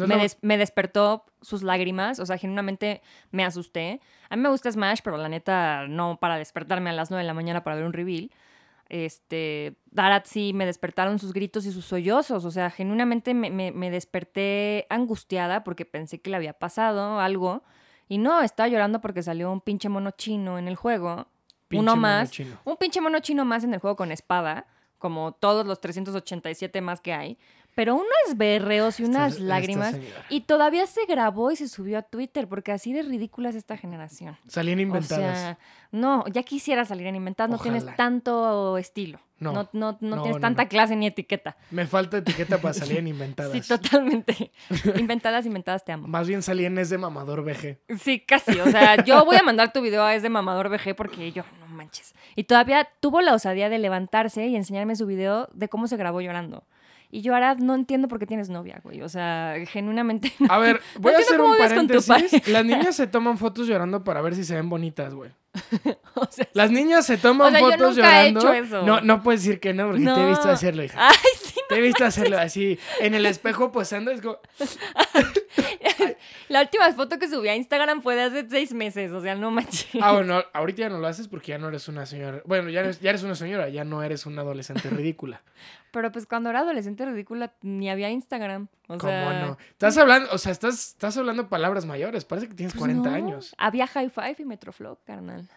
[0.43, 4.01] me, despertó sus lágrimas, o sea, genuinamente me asusté.
[4.29, 7.27] A mí me gusta Smash, pero la neta no para despertarme a las 9 de
[7.27, 8.31] la mañana para ver un reveal.
[8.91, 13.91] Este, Arad sí me despertaron sus gritos y sus sollozos, o sea, genuinamente me, me
[13.91, 17.63] desperté angustiada porque pensé que le había pasado algo
[18.11, 21.29] y no, estaba llorando porque salió un pinche mono chino en el juego.
[21.71, 22.33] uno más.
[22.65, 24.67] Un pinche mono chino más en el juego con espada,
[24.99, 27.39] como todos los 387 más que hay.
[27.75, 29.97] Pero unos berreos y unas esta lágrimas.
[30.29, 33.77] Y todavía se grabó y se subió a Twitter, porque así de ridícula es esta
[33.77, 34.37] generación.
[34.47, 35.39] Salían inventadas.
[35.39, 35.59] O sea,
[35.93, 39.21] no, ya quisiera salir en inventadas, no tienes tanto estilo.
[39.41, 39.55] No.
[39.55, 41.57] No, no, no, No, tienes tanta clase ni etiqueta.
[41.71, 43.53] Me falta etiqueta para salir en inventadas.
[43.53, 44.53] Sí, totalmente.
[44.99, 46.07] inventadas, inventadas, te amo.
[46.07, 47.79] Más bien salían es de mamador VG.
[47.99, 48.61] Sí, casi.
[48.61, 51.45] O sea, yo voy a mandar tu video a Es de Mamador VG porque yo,
[51.59, 52.15] no manches.
[52.37, 56.21] Y todavía tuvo la osadía de levantarse y enseñarme su video de cómo se grabó
[56.21, 56.65] llorando.
[57.13, 59.03] Y yo ahora no entiendo por qué tienes novia, güey.
[59.03, 60.33] O sea, genuinamente.
[60.39, 62.49] no A ver, voy a hacer un paréntesis.
[62.49, 65.31] Las niñas se toman fotos llorando para ver si se ven bonitas, güey.
[66.15, 68.41] o sea, Las niñas se toman O sea, yo fotos he llorando.
[68.41, 68.83] hecho eso.
[68.83, 71.09] No, no puedes decir que no, porque te he visto hacerlo, hija.
[71.09, 71.15] Ay.
[71.71, 74.11] Te he visto hacerlo así, en el espejo posando.
[74.11, 74.39] Es como,
[76.49, 79.13] La última foto que subí a Instagram fue de hace seis meses.
[79.13, 79.89] O sea, no manches.
[80.03, 82.43] ah, bueno, ahorita ya no lo haces porque ya no eres una señora.
[82.45, 85.43] Bueno, ya eres, ya eres una señora, ya no eres una adolescente ridícula.
[85.93, 88.67] Pero pues cuando era adolescente ridícula ni había Instagram.
[88.89, 89.59] O ¿Cómo sea, no?
[89.71, 92.25] Estás hablando, o sea, estás, estás hablando palabras mayores.
[92.25, 93.15] Parece que tienes pues 40 no.
[93.15, 93.55] años.
[93.57, 95.49] Había High Five y Metroflow, carnal.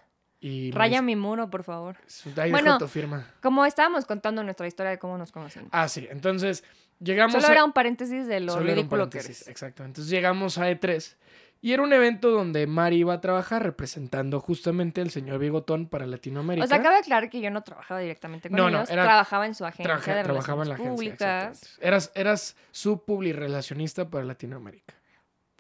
[0.44, 1.96] Y Raya mi muro, por favor.
[2.36, 3.26] Ahí Bueno, tu firma.
[3.42, 5.70] Como estábamos contando nuestra historia de cómo nos conocimos.
[5.72, 6.06] Ah, sí.
[6.12, 6.66] Entonces,
[7.00, 7.52] llegamos Solo a...
[7.54, 9.48] era un paréntesis de lo Solo ridículo que eres.
[9.48, 9.86] Exacto.
[9.86, 11.16] Entonces llegamos a E3
[11.62, 16.06] y era un evento donde Mari iba a trabajar representando justamente al señor Bigotón para
[16.06, 16.66] Latinoamérica.
[16.66, 18.90] O sea, cabe aclarar que yo no trabajaba directamente con No, no, ellos.
[18.90, 20.94] era- trabajaba en su agencia de trabajaba en la agencia.
[20.94, 21.52] públicas.
[21.54, 21.88] exactamente.
[21.88, 24.94] Eras, eras su publirelacionista para Latinoamérica.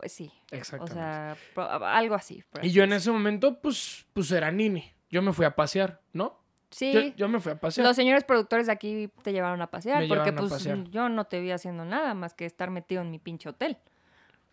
[0.03, 0.29] Pues sí.
[0.51, 0.95] O Exactamente.
[0.95, 2.43] sea, pro- algo así.
[2.61, 4.91] y yo en ese momento, pues, pues era Nini.
[5.09, 6.41] Yo me fui a pasear, ¿no?
[6.71, 6.91] Sí.
[6.91, 7.87] Yo, yo me fui a pasear.
[7.87, 10.83] Los señores productores de aquí te llevaron a pasear Me porque pues pasear.
[10.89, 13.77] yo no te vi haciendo nada más que estar metido en mi pinche hotel.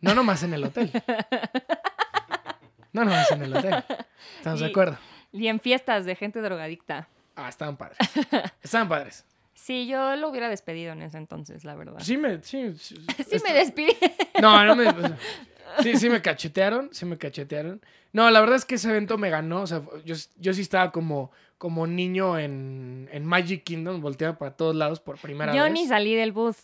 [0.00, 0.92] No nomás en el hotel.
[2.92, 3.84] no nomás en el hotel.
[4.36, 4.98] ¿Estamos de acuerdo?
[5.32, 7.08] Y en fiestas de gente drogadicta.
[7.34, 7.98] Ah, estaban padres.
[8.62, 9.24] Estaban padres.
[9.62, 12.00] Sí, yo lo hubiera despedido en ese entonces, la verdad.
[12.00, 12.42] Sí me...
[12.42, 12.96] Sí, sí,
[13.44, 13.92] me despidí.
[14.40, 14.88] No, no me.
[14.88, 15.18] o sea,
[15.82, 17.82] sí, sí me cachetearon, sí me cachetearon.
[18.14, 19.60] No, la verdad es que ese evento me ganó.
[19.60, 24.56] O sea, yo, yo sí estaba como, como niño en, en Magic Kingdom, volteaba para
[24.56, 25.72] todos lados por primera Yo vez.
[25.74, 26.56] ni salí del booth.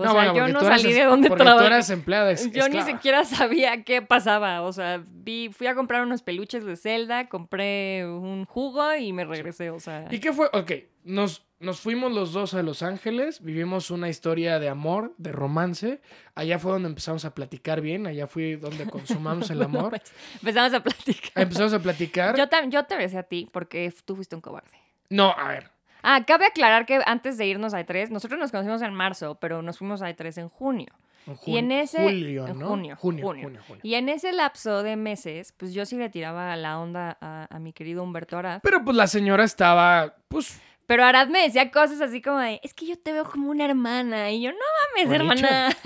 [0.00, 2.32] O No, sea, bueno, yo no salí es- de donde Porque tú eras empleada.
[2.32, 2.86] ex- Yo ni esclava.
[2.86, 4.62] siquiera sabía qué pasaba.
[4.62, 9.24] O sea, vi, fui a comprar unos peluches de Zelda, compré un jugo y me
[9.24, 9.70] regresé.
[9.70, 10.48] O sea, ¿Y qué fue?
[10.52, 10.72] Ok,
[11.04, 16.00] nos, nos fuimos los dos a Los Ángeles, vivimos una historia de amor, de romance.
[16.34, 20.00] Allá fue donde empezamos a platicar bien, allá fue donde consumamos el amor.
[20.40, 21.42] empezamos a platicar.
[21.42, 22.36] Empezamos a platicar.
[22.36, 24.70] Yo, tam- yo te besé a ti porque tú fuiste un cobarde.
[25.10, 25.70] No, a ver.
[26.02, 29.62] Ah, cabe aclarar que antes de irnos a E3, nosotros nos conocimos en marzo, pero
[29.62, 30.88] nos fuimos a E3 en junio.
[31.26, 32.68] En Y en ese- Julio, en ¿no?
[32.68, 33.42] junio, junio, junio.
[33.44, 33.80] junio, junio.
[33.84, 37.58] Y en ese lapso de meses, pues yo sí le tiraba la onda a, a
[37.58, 38.60] mi querido Humberto Arad.
[38.62, 42.72] Pero pues la señora estaba, pues, Pero Arad me decía cosas así como de, es
[42.74, 44.30] que yo te veo como una hermana.
[44.30, 44.58] Y yo, no
[44.96, 45.76] mames, hermana.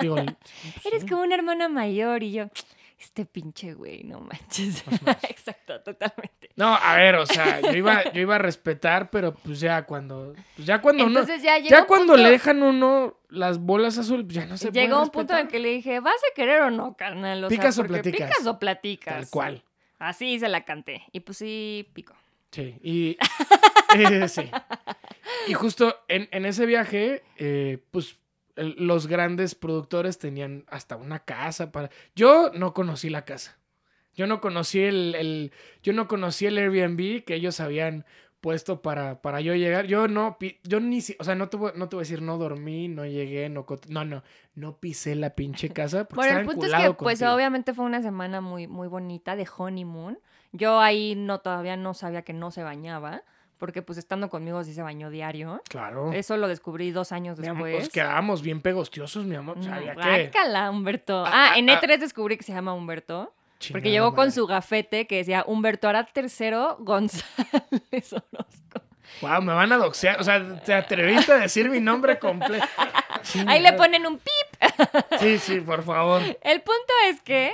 [0.00, 1.08] digo, pues, Eres sí.
[1.08, 2.22] como una hermana mayor.
[2.22, 2.44] Y yo,
[2.98, 4.82] este pinche güey, no manches.
[5.28, 6.48] Exacto, totalmente.
[6.56, 10.34] No, a ver, o sea, yo iba, yo iba a respetar, pero pues ya cuando,
[10.56, 13.58] pues ya cuando uno, Entonces ya llegó ya un cuando punto- le dejan uno las
[13.58, 16.34] bolas azules, pues ya no se Llegó un punto en que le dije, ¿vas a
[16.34, 17.44] querer o no, carnal?
[17.44, 18.28] O sea, ¿Picas o platicas?
[18.30, 19.14] Picas o platicas.
[19.14, 19.62] Tal cual.
[19.98, 21.02] Así se la canté.
[21.12, 22.14] Y pues sí, pico.
[22.50, 23.18] Sí, y
[23.96, 24.50] eh, sí.
[25.48, 28.16] Y justo en, en ese viaje, eh, pues
[28.56, 31.90] los grandes productores tenían hasta una casa para.
[32.14, 33.58] Yo no conocí la casa.
[34.14, 38.06] Yo no conocí el, el- yo no conocí el Airbnb que ellos habían
[38.40, 39.86] puesto para, para yo llegar.
[39.86, 42.22] Yo no, yo ni, si- o sea, no te, voy, no te voy a decir,
[42.22, 44.22] no dormí, no llegué, no, no, no,
[44.54, 48.00] no pisé la pinche casa porque Bueno, el punto es que, pues, obviamente fue una
[48.02, 50.18] semana muy, muy bonita de honeymoon.
[50.52, 53.22] Yo ahí no, todavía no sabía que no se bañaba,
[53.58, 55.62] porque pues estando conmigo sí se bañó diario.
[55.68, 56.12] Claro.
[56.12, 57.84] Eso lo descubrí dos años Mi amor, después.
[57.86, 59.54] Nos quedábamos bien pegostiosos, mi amor.
[59.56, 61.24] pues, Mm, había que- Humberto.
[61.24, 61.80] Ah, Ah, ah, en ah.
[61.80, 63.32] E3 descubrí que se llama Humberto.
[63.58, 64.30] Porque Chingada llegó con madre.
[64.32, 68.82] su gafete que decía Humberto Arad III González Orozco.
[69.22, 70.20] Wow, me van a doxear.
[70.20, 72.66] O sea, te atreviste a decir mi nombre completo.
[73.46, 74.70] Ahí le ponen un pip.
[75.20, 76.20] Sí, sí, por favor.
[76.42, 77.52] El punto es que.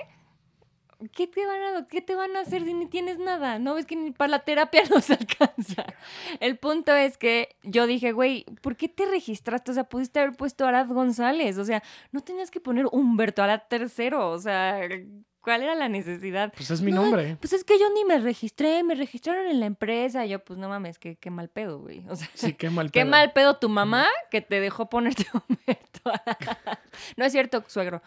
[1.15, 3.59] ¿Qué te, van a, ¿Qué te van a hacer si ni tienes nada?
[3.59, 5.85] ¿No ves que ni para la terapia nos alcanza?
[6.41, 9.71] El punto es que yo dije, güey, ¿por qué te registraste?
[9.71, 11.59] O sea, pudiste haber puesto Arad González.
[11.59, 14.11] O sea, no tenías que poner Humberto Arad III.
[14.15, 14.81] O sea,
[15.41, 16.53] ¿cuál era la necesidad?
[16.57, 17.37] Pues es mi No, nombre.
[17.41, 20.25] Pues es que yo ni me registré, me registraron en la empresa.
[20.25, 22.05] Y yo, pues no mames, qué, qué mal pedo, güey.
[22.09, 23.11] O sea, Sí, qué mal qué pedo.
[23.11, 26.13] mal pedo tu mamá que te dejó ponerte Humberto.
[27.17, 28.03] no es cierto, suegro.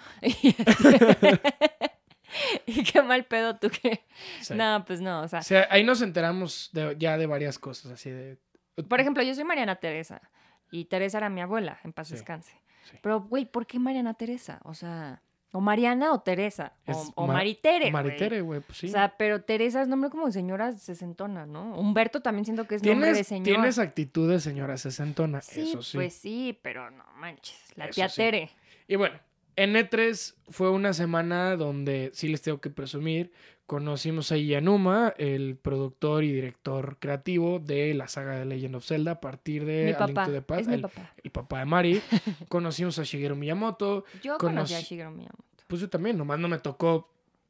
[2.95, 4.05] Qué mal pedo tú que.
[4.41, 4.53] Sí.
[4.55, 5.39] No, pues no, o sea.
[5.39, 8.37] O sea, ahí nos enteramos de- ya de varias cosas, así de...
[8.87, 10.21] Por ejemplo, yo soy Mariana Teresa.
[10.71, 12.53] Y Teresa era mi abuela, en paz Sí, descanse.
[12.89, 12.97] sí.
[13.01, 14.59] Pero, güey, ¿por qué Mariana Teresa?
[14.63, 16.73] O sea, o Mariana o Teresa.
[16.85, 17.91] O, Es o Ma- Maritere.
[17.91, 18.87] Maritere, güey, pues sí.
[18.87, 21.75] O sea, pero Teresa es nombre como de señora sesentona, ¿no?
[21.77, 23.45] Humberto también siento que es nombre de señora.
[23.45, 25.97] tienes actitud de señora sesentona, sí, eso sí.
[25.97, 27.57] pues sí, pero no manches.
[27.75, 28.17] La tía sí.
[28.17, 28.49] Tere.
[28.87, 29.17] Y bueno,
[29.55, 33.31] en E3 fue una semana donde sí les tengo que presumir,
[33.65, 39.11] conocimos a Yanuma, el productor y director creativo de la saga de Legend of Zelda
[39.13, 40.15] a partir de mi A Link
[40.45, 40.59] papá.
[40.59, 41.13] Es mi el, papá.
[41.23, 42.01] el papá de Mari.
[42.49, 45.43] conocimos a Shigeru Miyamoto, Yo conocí- conocí a Shigeru Miyamoto.
[45.67, 47.09] pues yo también, nomás no me tocó,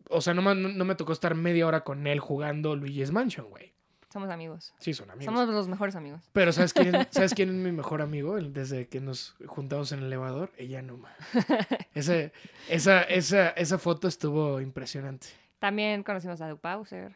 [0.10, 3.50] o sea, nomás no, no me tocó estar media hora con él jugando Luigi's Mansion,
[3.50, 3.74] güey.
[4.15, 4.73] Somos amigos.
[4.80, 5.25] Sí, son amigos.
[5.25, 6.21] Somos los mejores amigos.
[6.32, 8.38] Pero ¿sabes quién, ¿sabes quién es mi mejor amigo?
[8.38, 11.13] Desde que nos juntamos en el elevador, ella Numa.
[11.93, 12.32] Ese,
[12.69, 15.28] esa, esa, esa foto estuvo impresionante.
[15.60, 17.12] También conocimos a Doug Bowser.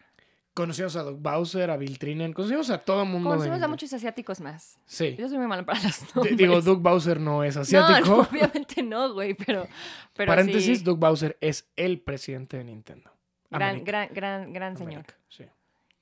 [0.53, 3.29] Conocimos a Doug Bowser, a Bill Trinen, conocimos a todo el mundo.
[3.29, 4.77] Conocimos a muchos asiáticos más.
[4.85, 5.15] Sí.
[5.17, 6.35] Yo soy muy mala para los nombres.
[6.35, 8.09] Digo, Doug Bowser no es No, asiático.
[8.09, 9.65] no, obviamente no, güey, pero,
[10.13, 10.83] pero Paréntesis, sí.
[10.83, 13.09] Doug Bowser es el presidente de Nintendo.
[13.49, 14.93] Gran, América, gran, gran, gran señor.
[14.95, 15.45] América, Sí.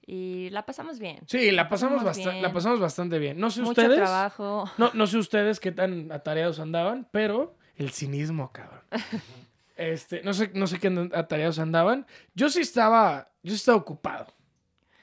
[0.09, 1.19] Y la pasamos bien.
[1.27, 2.41] Sí, la pasamos, bastante, bien.
[2.41, 3.37] la pasamos bastante bien.
[3.37, 3.97] No sé Mucho ustedes.
[3.97, 4.71] trabajo.
[4.77, 8.81] No, no sé ustedes qué tan atareados andaban, pero el cinismo, cabrón.
[9.75, 12.07] Este, no sé, no sé qué atareados andaban.
[12.33, 14.25] Yo sí estaba, yo sí estaba ocupado.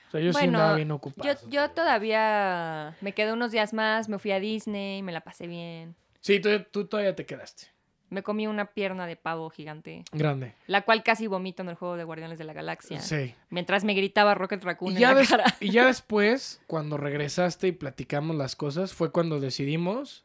[0.09, 1.33] O sea, yo sí Bueno, andaba bien ocupado.
[1.33, 5.47] Yo, yo todavía me quedé unos días más, me fui a Disney, me la pasé
[5.47, 5.95] bien.
[6.19, 7.69] Sí, tú, tú todavía te quedaste.
[8.15, 10.55] Me comí una pierna de pavo gigante, Grande.
[10.69, 13.01] la cual casi vomito en el juego de Guardianes de la Galaxia.
[13.01, 13.35] Sí.
[13.51, 15.45] Mientras me gritaba Rocket Raccoon Y en ya, la des- cara.
[15.59, 20.25] y ya después, cuando regresaste y platicamos las cosas, fue cuando decidimos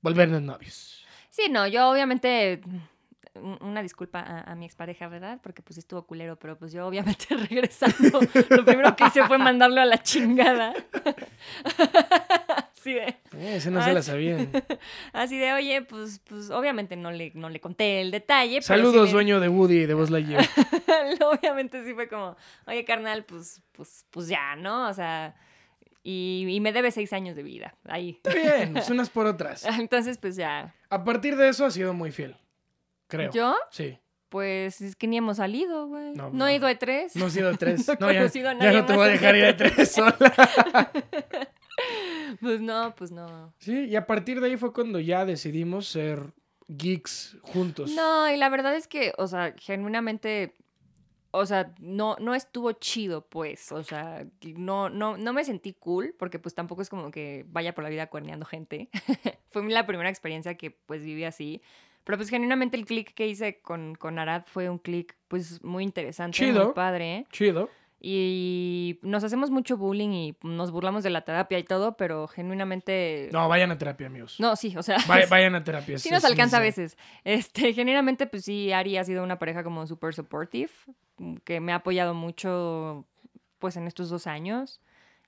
[0.00, 1.04] volvernos novios.
[1.30, 2.60] Sí, no, yo obviamente
[3.34, 5.38] un- una disculpa a, a mi expareja, ¿verdad?
[5.44, 9.80] Porque pues estuvo culero, pero pues yo obviamente regresando, lo primero que hice fue mandarlo
[9.80, 10.74] a la chingada.
[12.82, 14.10] Así de, Eh, ese no se la sí.
[14.10, 14.50] sabían.
[15.12, 18.54] así de, oye, pues, pues obviamente no le, no le conté el detalle.
[18.54, 20.44] pero sí Saludos, le- dueño de Woody y de Buzz Lightyear.
[21.40, 24.88] obviamente sí fue como, oye, carnal, pues, pues, pues ya, ¿no?
[24.88, 25.36] O sea,
[26.02, 28.20] y, y me debe seis años de vida, ahí.
[28.24, 29.64] Está bien, es unas por otras.
[29.78, 30.74] Entonces, pues ya.
[30.90, 32.36] A partir de eso ha sido muy fiel.
[33.06, 33.30] Creo.
[33.30, 33.54] ¿Yo?
[33.70, 33.96] Sí.
[34.28, 36.12] Pues es que ni hemos salido, güey.
[36.14, 36.46] No, No, no.
[36.48, 37.14] he ido a tres.
[37.16, 37.86] No he sido tres.
[37.86, 39.56] No he No, ya, a ya nadie no te voy a dejar ir a E3.
[39.74, 40.90] tres sola.
[42.40, 43.52] Pues no, pues no.
[43.58, 46.32] Sí, y a partir de ahí fue cuando ya decidimos ser
[46.68, 47.90] geeks juntos.
[47.92, 50.54] No, y la verdad es que, o sea, genuinamente,
[51.30, 53.72] o sea, no, no estuvo chido, pues.
[53.72, 57.74] O sea, no, no, no me sentí cool, porque pues tampoco es como que vaya
[57.74, 58.88] por la vida cuerneando gente.
[59.50, 61.62] fue la primera experiencia que pues viví así.
[62.04, 65.84] Pero pues genuinamente el click que hice con, con Arad fue un click pues muy
[65.84, 66.64] interesante, Chido.
[66.64, 67.26] muy padre.
[67.30, 67.70] Chido.
[68.04, 73.28] Y nos hacemos mucho bullying y nos burlamos de la terapia y todo, pero genuinamente...
[73.32, 74.40] No, vayan a terapia, amigos.
[74.40, 74.98] No, sí, o sea...
[75.06, 75.98] Vay- vayan a terapia.
[75.98, 76.88] sí es- nos alcanza a necesario.
[76.96, 76.98] veces.
[77.22, 80.72] Este, genuinamente, pues sí, Ari ha sido una pareja como súper supportive,
[81.18, 83.06] mm, que me ha apoyado mucho,
[83.60, 84.80] pues, en estos dos años.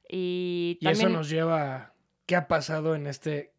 [0.09, 1.17] Y Y eso también...
[1.17, 1.93] nos lleva a
[2.27, 3.53] qué ha pasado en este...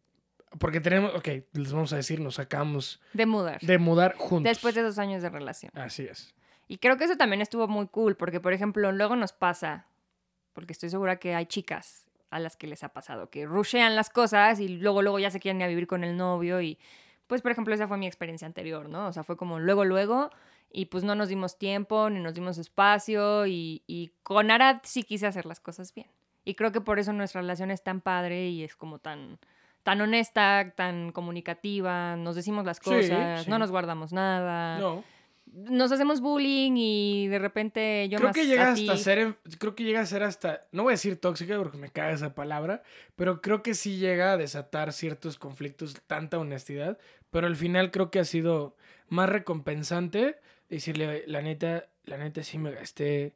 [0.58, 3.60] Porque tenemos, ok, les vamos a decir, nos acabamos De mudar.
[3.62, 4.44] de mudar juntos.
[4.50, 5.72] Después de dos años de relación.
[5.74, 6.34] Así es.
[6.68, 9.86] Y creo que eso también estuvo muy cool, porque, por ejemplo, luego nos pasa,
[10.52, 14.10] porque estoy segura que hay chicas a las que les ha pasado, que rushean las
[14.10, 16.78] cosas y luego, luego ya se quieren ir a vivir con el novio y,
[17.28, 19.06] pues, por ejemplo, esa fue mi experiencia anterior, ¿no?
[19.06, 20.30] O sea, fue como luego, luego
[20.72, 25.04] y pues no nos dimos tiempo ni nos dimos espacio y, y con Arad sí
[25.04, 26.08] quise hacer las cosas bien.
[26.44, 29.38] Y creo que por eso nuestra relación es tan padre y es como tan
[29.84, 33.50] tan honesta, tan comunicativa, nos decimos las Sí, cosas, sí.
[33.50, 35.04] no nos guardamos nada No.
[35.56, 39.02] Nos hacemos bullying y de repente yo creo más que llega a hasta ti.
[39.02, 41.88] ser, en- creo que llega a ser hasta, no voy a decir tóxica porque me
[41.90, 42.82] caga esa palabra,
[43.14, 46.98] pero creo que sí llega a desatar ciertos conflictos, tanta honestidad,
[47.30, 48.76] pero al final creo que ha sido
[49.08, 50.38] más recompensante
[50.68, 53.34] decirle, la neta, la neta sí me gasté,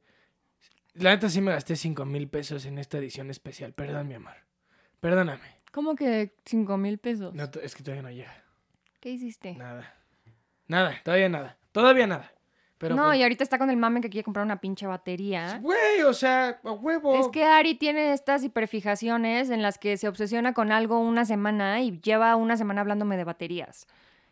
[0.94, 4.34] la neta sí me gasté cinco mil pesos en esta edición especial, perdón mi amor,
[5.00, 7.32] perdóname, ¿Cómo que cinco mil pesos?
[7.34, 8.44] no, es que todavía no llega,
[9.00, 9.54] ¿Qué hiciste?
[9.54, 9.94] nada,
[10.66, 12.32] nada, todavía nada, todavía nada,
[12.78, 15.58] pero no, pues, y ahorita está con el mame que quiere comprar una pinche batería.
[15.60, 17.20] güey, o sea, a huevo.
[17.20, 21.82] Es que Ari tiene estas hiperfijaciones en las que se obsesiona con algo una semana
[21.82, 23.86] y lleva una semana hablándome de baterías.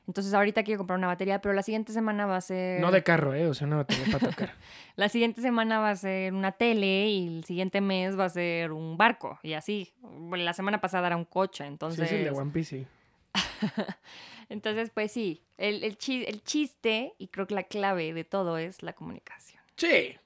[0.06, 2.80] Entonces ahorita quiere comprar una batería, pero la siguiente semana va a ser...
[2.80, 3.46] No de carro, ¿eh?
[3.46, 4.54] O sea, una batería para tocar.
[4.96, 8.72] La siguiente semana va a ser una tele y el siguiente mes va a ser
[8.72, 9.92] un barco y así.
[10.32, 12.10] La semana pasada era un coche, entonces...
[12.10, 12.86] de One Piece, sí.
[14.48, 18.58] Entonces, pues sí, el, el, chi- el chiste y creo que la clave de todo
[18.58, 19.62] es la comunicación.
[19.76, 20.16] Sí.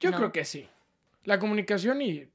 [0.00, 0.16] Yo No.
[0.18, 0.68] creo que sí.
[1.24, 2.26] La comunicación y,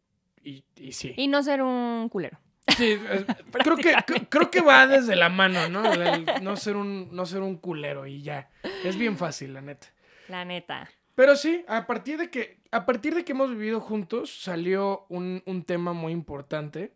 [0.43, 1.13] y, y sí.
[1.17, 2.39] Y no ser un culero.
[2.77, 5.91] Sí, es- creo, que, cre- creo que va desde la mano, ¿no?
[5.91, 8.49] El no, ser un, no ser un culero y ya.
[8.83, 9.87] Es bien fácil, la neta.
[10.27, 10.89] La neta.
[11.15, 15.43] Pero sí, a partir de que, a partir de que hemos vivido juntos, salió un,
[15.45, 16.93] un tema muy importante.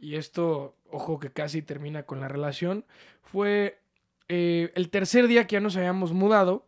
[0.00, 2.84] Y esto, ojo que casi termina con la relación.
[3.22, 3.80] Fue
[4.28, 6.66] eh, el tercer día que ya nos habíamos mudado.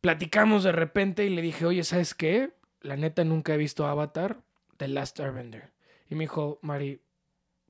[0.00, 2.50] Platicamos de repente y le dije, oye, ¿sabes qué?
[2.80, 4.38] La neta nunca he visto Avatar,
[4.76, 5.72] The Last Airbender.
[6.08, 7.00] Y me dijo, Mari,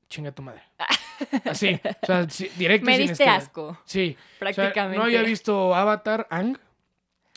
[0.09, 0.61] chinga tu madre.
[1.45, 4.97] Así, o sea, sí, directo Me diste asco, Sí, o sea, prácticamente.
[4.97, 6.57] no había visto Avatar, Ang.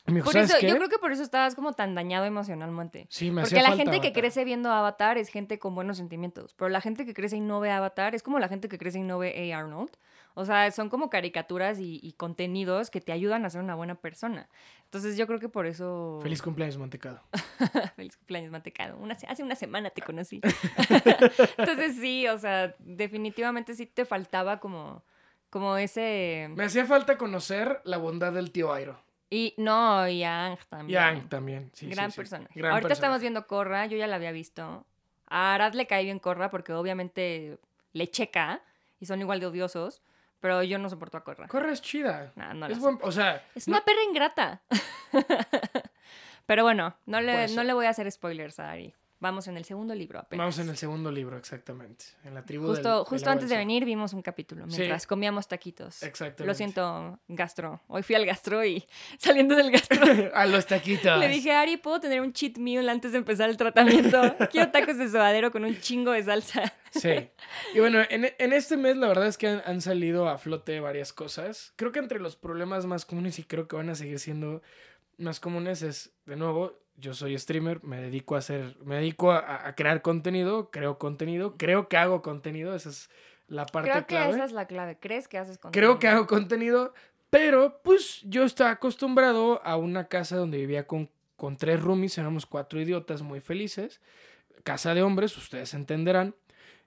[0.07, 0.69] Y me dijo, Por ¿sabes eso, qué?
[0.69, 3.07] yo creo que por eso estabas como tan dañado emocionalmente.
[3.09, 6.55] Sí, me Porque la falta gente que crece viendo Avatar es gente con buenos sentimientos.
[6.55, 8.99] Pero la gente que crece y no ve Avatar es como la gente que crece
[8.99, 9.59] y no ve A.
[9.59, 9.91] Arnold.
[10.35, 13.95] O sea, son como caricaturas y, y contenidos que te ayudan a ser una buena
[13.97, 14.49] persona.
[14.85, 16.21] Entonces yo creo que por eso...
[16.23, 17.23] Feliz cumpleaños, Montecado.
[17.97, 18.97] Feliz cumpleaños, mantecado.
[18.97, 20.41] Una, hace una semana te conocí.
[21.59, 25.05] Entonces sí, o sea, definitivamente sí te faltaba como,
[25.51, 26.49] como ese...
[26.57, 28.99] Me hacía falta conocer la bondad del tío Airo.
[29.35, 31.01] Y no, y a Ang Y también.
[31.03, 31.71] a Ang también.
[31.73, 32.17] Sí, Gran sí, sí.
[32.19, 32.47] persona.
[32.55, 34.85] Gran Ahorita estamos viendo Corra, yo ya la había visto.
[35.27, 37.59] A Arad le cae bien Corra porque obviamente
[37.95, 38.61] le checa
[39.01, 40.03] y son igual de odiosos,
[40.41, 41.49] pero yo no soporto a Corra.
[41.49, 42.33] Corra es chida.
[42.37, 44.61] No la es buen, o sea, Es no- una perra ingrata.
[46.47, 48.95] pero bueno, no le, no le voy a hacer spoilers a Ari.
[49.23, 50.43] Vamos en el segundo libro apenas.
[50.43, 52.05] vamos en el segundo libro, exactamente.
[52.25, 54.77] En la tribu Justo, del- justo antes de venir vimos un capítulo Sí.
[54.79, 56.03] mientras comíamos taquitos.
[56.03, 56.45] Exactamente.
[56.45, 57.81] Lo siento, gastro.
[57.87, 58.85] Hoy fui al gastro y
[59.19, 60.01] saliendo del gastro
[60.35, 61.19] a los taquitos.
[61.21, 64.21] Le dije, Ari, ¿puedo tener un cheat meal antes de empezar el tratamiento?
[64.51, 66.73] Quiero tacos de sobadero con un chingo de salsa.
[66.91, 67.31] Sí.
[67.75, 70.81] Y bueno, en, en este mes la verdad es que han, han salido a flote
[70.81, 71.73] varias cosas.
[71.77, 74.63] Creo que entre los problemas más comunes y creo que van a seguir siendo
[75.17, 79.67] más comunes es, de nuevo, yo soy streamer, me dedico a hacer, me dedico a,
[79.67, 83.11] a crear contenido, creo contenido, creo que hago contenido, esa es
[83.49, 84.33] la parte Creo que clave.
[84.35, 84.99] esa es la clave.
[84.99, 86.95] ¿Crees que haces con Creo que hago contenido,
[87.31, 92.47] pero pues yo estaba acostumbrado a una casa donde vivía con, con tres roomies, éramos
[92.47, 94.01] cuatro idiotas muy felices,
[94.65, 96.35] casa de hombres, ustedes entenderán.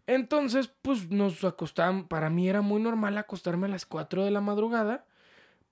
[0.08, 4.39] Entonces, pues nos acostaban, para mí era muy normal acostarme a las 4 de la
[4.39, 5.06] madrugada,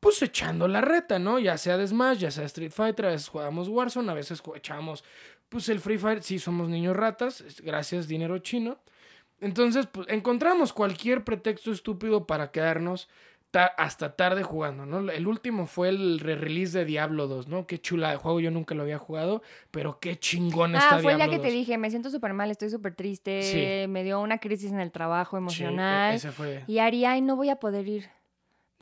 [0.04, 1.40] pues echando la reta, ¿no?
[1.40, 5.04] Ya sea de Smash, ya sea Street Fighter, a veces jugábamos Warzone, a veces echábamos,
[5.50, 8.78] pues el Free Fire, sí somos niños ratas, gracias dinero chino.
[9.42, 13.10] Entonces, pues encontramos cualquier pretexto estúpido para quedarnos
[13.52, 15.12] ta- hasta tarde jugando, ¿no?
[15.12, 17.68] El último fue el re-release de Diablo 2, ¿no?
[17.68, 21.14] Qué chula de juego, yo nunca lo había jugado, pero qué chingón está Ah, fue
[21.16, 21.54] Diablo día que te 2.
[21.60, 23.88] dije, me siento súper mal, estoy súper triste, Sí.
[23.92, 26.16] me dio una crisis en el trabajo Sí, e- emocional.
[26.16, 26.64] ese fue.
[26.68, 28.10] Y Ari, ay, no voy a poder ir.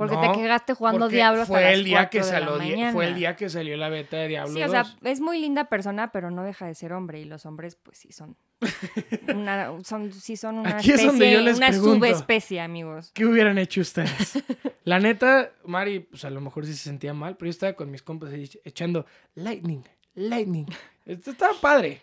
[0.02, 2.48] Porque No, te quedaste jugando Diablo hasta fue las el día que 4 de la
[2.58, 4.72] salió fue el día que salió la beta de Diablo Sí, o 2.
[4.72, 7.20] sea, es muy linda persona, pero no deja de ser hombre.
[7.22, 8.36] Y los hombres, pues sí son.
[9.36, 11.94] Una, son sí son una Aquí es especie, donde yo les una pregunto.
[11.96, 13.12] subespecie, amigos.
[13.14, 14.44] ¿Qué hubieran hecho ustedes?
[14.84, 17.90] La neta, Mari, pues a lo mejor sí se sentía mal, pero yo estaba con
[17.92, 18.32] mis compas
[18.64, 19.84] echando lightning,
[20.16, 20.66] lightning.
[21.06, 22.02] Esto estaba padre.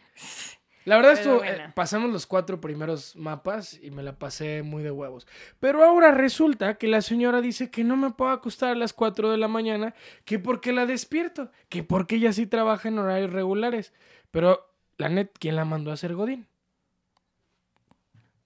[0.84, 1.64] La verdad estuvo, bueno.
[1.64, 5.26] eh, pasamos los cuatro primeros mapas y me la pasé muy de huevos.
[5.60, 9.30] Pero ahora resulta que la señora dice que no me puedo acostar a las 4
[9.30, 13.92] de la mañana, que porque la despierto, que porque ella sí trabaja en horarios regulares.
[14.30, 16.46] Pero, la net, ¿quién la mandó a hacer Godín?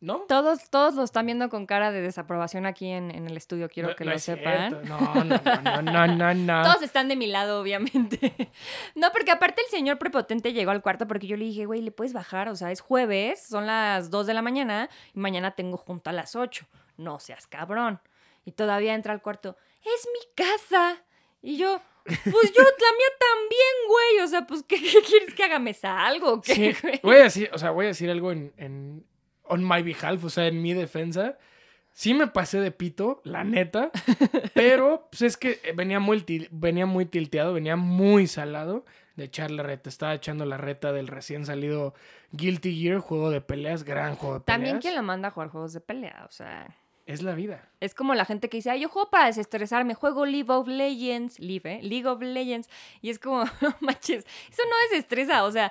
[0.02, 0.18] ¿No?
[0.28, 3.90] Todos, todos lo están viendo con cara de desaprobación aquí en, en el estudio, quiero
[3.90, 4.70] No- que no lo sepan.
[4.70, 4.88] cierto.
[4.88, 6.62] No, no, no, no, no, no.
[6.64, 8.34] Todos están de mi lado, obviamente.
[8.96, 11.92] No, porque aparte el señor prepotente llegó al cuarto porque yo le dije, güey, ¿le
[11.92, 12.48] puedes bajar?
[12.48, 16.12] O sea, es jueves, son las 2 de la mañana y mañana tengo junta a
[16.12, 16.66] las 8.
[16.96, 18.00] No seas cabrón.
[18.44, 20.96] Y todavía entra al cuarto, es mi casa.
[21.42, 22.16] Y yo, pues
[22.52, 24.24] yo, la mía también, güey.
[24.24, 25.60] O sea, pues, ¿qué, qué quieres que haga?
[25.60, 26.32] ¿Me salgo?
[26.34, 27.00] o qué, Sí, güey?
[27.04, 29.06] voy a decir, o sea, voy a decir algo en, en
[29.52, 31.38] on my behalf, o sea, en mi defensa.
[31.90, 33.90] Sí me pasé de pito, la neta,
[34.54, 39.62] pero pues es que venía muy, venía muy tilteado, venía muy salado de echar la
[39.62, 39.90] reta.
[39.90, 41.92] Estaba echando la reta del recién salido
[42.30, 44.58] Guilty Gear, juego de peleas, gran juego de peleas.
[44.58, 46.74] También quien lo manda a jugar juegos de pelea, o sea...
[47.12, 47.68] Es la vida.
[47.80, 51.38] Es como la gente que dice, ay, yo juego para desestresarme, juego League of Legends,
[51.40, 51.80] League, ¿eh?
[51.82, 52.68] League of Legends.
[53.00, 55.44] Y es como, no manches, eso no desestresa.
[55.44, 55.70] O sea,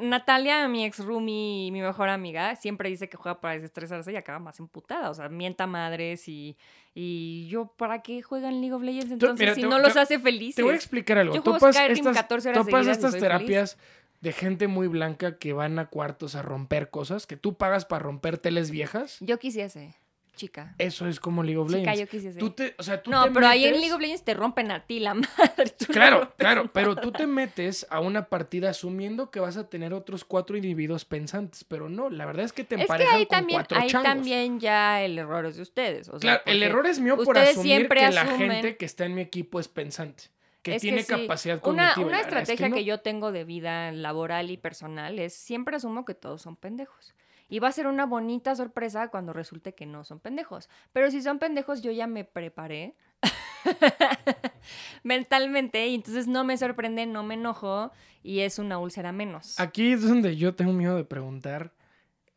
[0.00, 4.38] Natalia, mi ex roomie, mi mejor amiga, siempre dice que juega para desestresarse y acaba
[4.38, 5.10] más emputada.
[5.10, 6.56] O sea, mienta madres y,
[6.94, 9.96] y yo, ¿para qué juegan League of Legends entonces mira, si te- no te- los
[9.96, 10.56] hace felices?
[10.56, 11.34] Te voy a explicar algo.
[11.34, 13.38] Yo juego Topas Skyrim estas, 14 horas topas seguidas y estas soy feliz.
[13.38, 13.78] terapias
[14.20, 18.04] de gente muy blanca que van a cuartos a romper cosas, que tú pagas para
[18.04, 19.16] romper teles viejas.
[19.20, 19.96] Yo quisiese.
[20.34, 20.74] Chica.
[20.78, 22.00] Eso es como League of Chica, Legends.
[22.00, 22.40] yo quise ser.
[22.40, 24.70] Tú te, o sea, tú No, te pero ahí en League of Legends te rompen
[24.70, 25.70] a ti la madre.
[25.78, 26.70] tú Claro, claro, nada.
[26.72, 31.04] pero tú te metes a una partida asumiendo que vas a tener otros cuatro individuos
[31.04, 33.78] pensantes, pero no, la verdad es que te Es que emparejan ahí con también, cuatro
[33.78, 34.08] ahí changos.
[34.08, 36.08] también ya el error es de ustedes.
[36.08, 39.04] o sea, Claro, el error es mío por asumir siempre que la gente que está
[39.04, 40.24] en mi equipo es pensante,
[40.62, 42.06] que es tiene sí, capacidad Una, cognitiva.
[42.06, 42.86] una es estrategia que, no.
[42.86, 47.14] yo tengo de vida laboral y personal es siempre asumo que todos son pendejos.
[47.52, 50.70] Y va a ser una bonita sorpresa cuando resulte que no son pendejos.
[50.94, 52.96] Pero si son pendejos, yo ya me preparé
[55.02, 57.92] mentalmente y entonces no me sorprende, no me enojo
[58.22, 59.60] y es una úlcera menos.
[59.60, 61.74] Aquí es donde yo tengo miedo de preguntar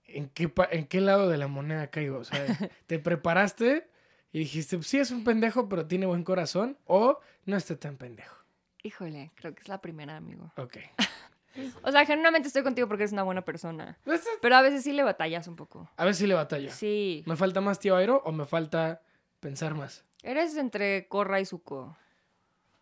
[0.04, 2.18] en qué, en qué lado de la moneda caigo.
[2.18, 2.46] O sea,
[2.86, 3.90] ¿te preparaste
[4.34, 6.78] y dijiste, sí es un pendejo, pero tiene buen corazón?
[6.84, 8.36] ¿O no está tan pendejo?
[8.84, 10.52] Híjole, creo que es la primera, amigo.
[10.58, 10.76] Ok.
[11.84, 13.98] O sea, genuinamente estoy contigo porque eres una buena persona.
[14.06, 15.90] Esto- Pero a veces sí le batallas un poco.
[15.98, 16.72] A ver si le batallo.
[16.72, 17.24] Sí.
[17.26, 19.02] ¿Me falta más tío Airo o me falta
[19.40, 20.04] pensar más?
[20.24, 21.96] Eres entre Corra y Zuko.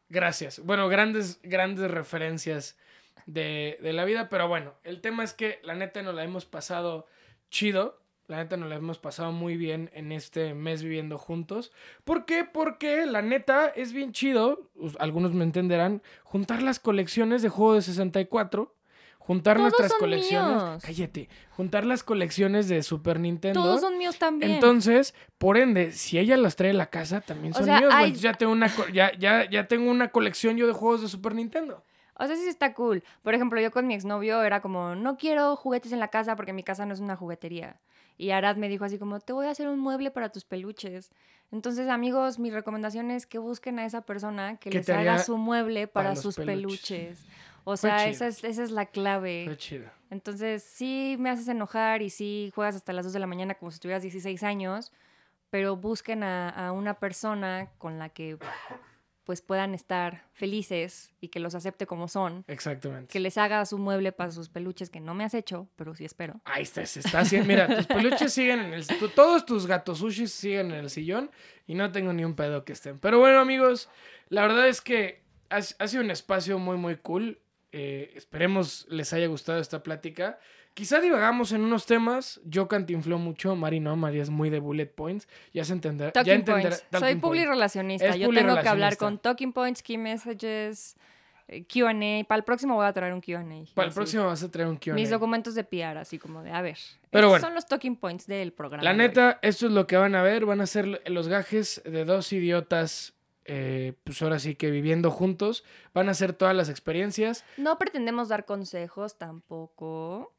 [0.09, 0.59] Gracias.
[0.59, 2.77] Bueno, grandes, grandes referencias
[3.25, 6.45] de, de la vida, pero bueno, el tema es que la neta nos la hemos
[6.45, 7.07] pasado
[7.49, 7.99] chido.
[8.27, 11.71] La neta nos la hemos pasado muy bien en este mes viviendo juntos.
[12.05, 12.45] ¿Por qué?
[12.45, 14.69] Porque la neta es bien chido,
[14.99, 18.73] algunos me entenderán, juntar las colecciones de juegos de 64,
[19.19, 20.55] juntar Todos nuestras colecciones...
[20.63, 20.83] míos.
[20.85, 21.29] Cállate.
[21.51, 23.61] Juntar las colecciones de Super Nintendo.
[23.61, 24.51] Todos son míos también.
[24.53, 27.93] Entonces, por ende, si ella las trae a la casa, también O son sea, míos.
[27.93, 29.11] hay- ya tengo una ya,
[29.49, 31.83] ya tengo una colección yo de juegos de Super Nintendo.
[32.17, 33.03] O sea, sí está cool.
[33.23, 36.53] Por ejemplo, yo con mi exnovio era como, no quiero juguetes en la casa porque
[36.53, 37.77] mi casa no es una juguetería.
[38.17, 41.11] Y Arad me dijo así como, te voy a hacer un mueble para tus peluches.
[41.51, 45.37] Entonces, amigos, mi recomendación es que busquen a esa persona que Que les haga su
[45.37, 47.19] mueble para, sus peluches.
[47.19, 47.25] peluches.
[47.65, 49.45] O Fue sea, esa es, esa es la clave.
[49.47, 49.85] Qué chido.
[50.09, 53.71] Entonces, sí me haces enojar y sí juegas hasta las 2 de la mañana como
[53.71, 54.91] si tuvieras 16 años,
[55.49, 58.37] pero busquen a, a una persona con la que
[59.23, 63.11] pues puedan estar felices y que los acepte como son, Exactamente.
[63.11, 66.03] que les haga su mueble para sus peluches que no me has hecho, pero sí
[66.05, 66.41] espero.
[66.45, 67.47] Ahí está, se está haciendo.
[67.47, 68.85] Mira, tus peluches siguen en el.
[68.85, 71.31] tu- todos tus gatos sushis siguen en el sillón
[71.67, 72.99] y no tengo ni un pedo que estén.
[72.99, 73.89] Pero bueno, amigos,
[74.29, 77.39] la verdad es que ha, ha sido un espacio muy, muy cool.
[77.71, 80.37] Eh, esperemos les haya gustado esta plática.
[80.73, 82.41] Quizá divagamos en unos temas.
[82.45, 83.55] Yo cantinfló mucho.
[83.55, 83.95] Mari no.
[83.95, 85.27] Mari es muy de bullet points.
[85.53, 86.11] Ya se entenderá.
[86.23, 86.75] ya entenderá.
[86.75, 87.49] Soy talking publi points.
[87.49, 88.07] relacionista.
[88.07, 90.95] Es Yo tengo que hablar con talking points, key messages,
[91.47, 92.23] eh, Q&A.
[92.25, 93.73] Para el próximo voy a traer un Q&A.
[93.75, 94.95] Para el próximo vas a traer un Q&A.
[94.95, 96.79] Mis documentos de PR, así como de, a ver.
[97.11, 97.45] Pero bueno.
[97.45, 98.83] son los talking points del programa.
[98.83, 100.45] La neta, esto es lo que van a ver.
[100.47, 103.13] Van a ser los gajes de dos idiotas,
[103.45, 105.63] eh, pues ahora sí que viviendo juntos.
[105.93, 107.45] Van a ser todas las experiencias.
[107.57, 110.33] No pretendemos dar consejos tampoco.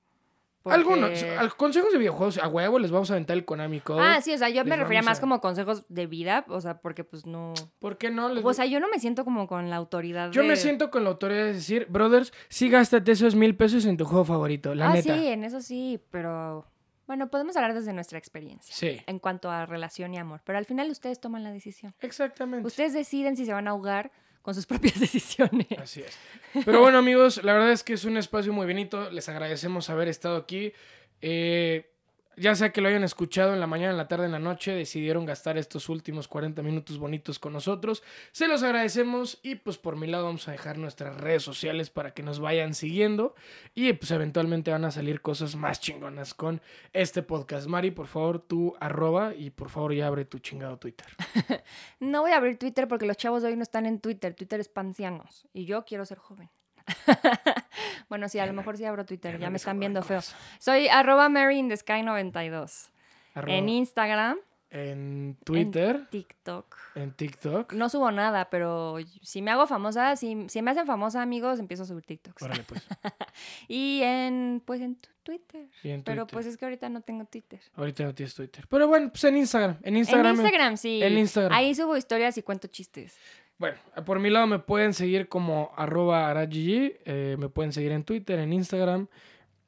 [0.65, 4.01] Porque- Algunos, al- consejos de videojuegos, a huevo les vamos a aventar el Konami Code.
[4.03, 6.81] Ah, sí, o sea, yo me refería más a- como consejos de vida, o sea,
[6.81, 7.55] porque pues no...
[7.79, 8.29] ¿Por qué no?
[8.31, 11.05] Les- O sea, yo no me siento como con la autoridad yo me siento con
[11.05, 14.91] la autoridad de decir, brothers, sí gástate esos mil pesos en tu juego favorito, la
[14.91, 15.15] ah, neta.
[15.15, 16.67] sí, en eso sí, pero...
[17.07, 20.65] Bueno, podemos hablar desde nuestra experiencia Sí, en cuanto a relación y amor, pero al
[20.65, 21.95] final ustedes toman la decisión.
[22.01, 22.67] exactamente.
[22.67, 24.11] Ustedes deciden si se van a ahogar
[24.45, 25.67] con sus propias decisiones.
[25.79, 26.19] Así es.
[26.67, 29.11] Pero bueno, amigos, la verdad es que es un espacio muy bonito.
[29.11, 30.75] Les agradecemos haber estado aquí.
[31.23, 31.94] Eh,
[32.37, 34.73] ya sea que lo hayan escuchado en la mañana, en la tarde, en la noche,
[34.73, 38.03] decidieron gastar estos últimos 40 minutos bonitos con nosotros.
[38.33, 42.13] Se los agradecemos y pues por mi lado vamos a dejar nuestras redes sociales para
[42.13, 43.35] que nos vayan siguiendo
[43.75, 46.61] y pues eventualmente van a salir cosas más chingonas con
[46.93, 47.67] este podcast.
[47.67, 51.07] Mari, por favor, tú arroba y por favor ya abre tu chingado Twitter.
[52.01, 54.35] No voy a abrir Twitter porque los chavos de hoy no están en Twitter.
[54.35, 55.47] Twitter es pancianos.
[55.53, 56.51] Y yo quiero ser joven.
[58.09, 59.39] bueno, sí, a lo mejor sí abro Twitter.
[59.39, 60.21] Ya me están viendo feo.
[60.59, 62.91] Soy arroba Mary in the Sky 92.
[63.35, 64.39] Arroba En Instagram,
[64.71, 66.77] en Twitter, TikTok.
[66.97, 67.73] en TikTok.
[67.75, 71.85] No subo nada, pero si me hago famosa, si, si me hacen famosa, amigos, empiezo
[71.85, 72.43] a subir TikToks.
[72.43, 72.83] Órale, pues.
[73.69, 75.69] Y en, pues en Twitter.
[75.81, 76.33] Sí, en Pero Twitter.
[76.35, 77.61] pues es que ahorita no tengo Twitter.
[77.77, 78.67] Ahorita no tienes Twitter.
[78.69, 79.79] Pero bueno, pues en Instagram.
[79.83, 80.27] En Instagram.
[80.27, 81.03] en Instagram, sí.
[81.03, 81.53] en Instagram.
[81.53, 83.17] Ahí subo historias y cuento chistes.
[83.59, 88.03] Bueno, por mi lado me pueden seguir como arroba aragigi, eh, me pueden seguir en
[88.05, 89.07] Twitter, en Instagram,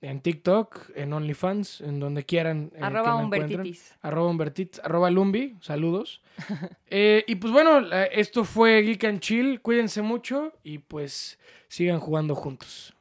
[0.01, 2.73] en TikTok, en OnlyFans, en donde quieran.
[2.75, 3.15] eh, arroba.
[3.15, 3.95] Humbertitis.
[4.03, 6.21] Arroba Humbertitis, arroba Lumbi, saludos.
[6.89, 7.81] Eh, y pues bueno,
[8.13, 12.95] esto fue Geek and Chill, cuídense mucho y pues sigan jugando juntos.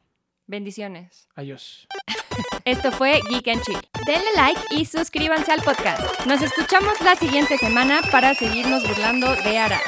[0.48, 1.28] Bendiciones.
[1.36, 1.88] Adiós.
[2.66, 3.80] Esto fue Geek and Chill.
[4.08, 6.26] Denle like y suscríbanse al podcast.
[6.26, 9.80] Nos escuchamos la siguiente semana para seguirnos burlando de Ara.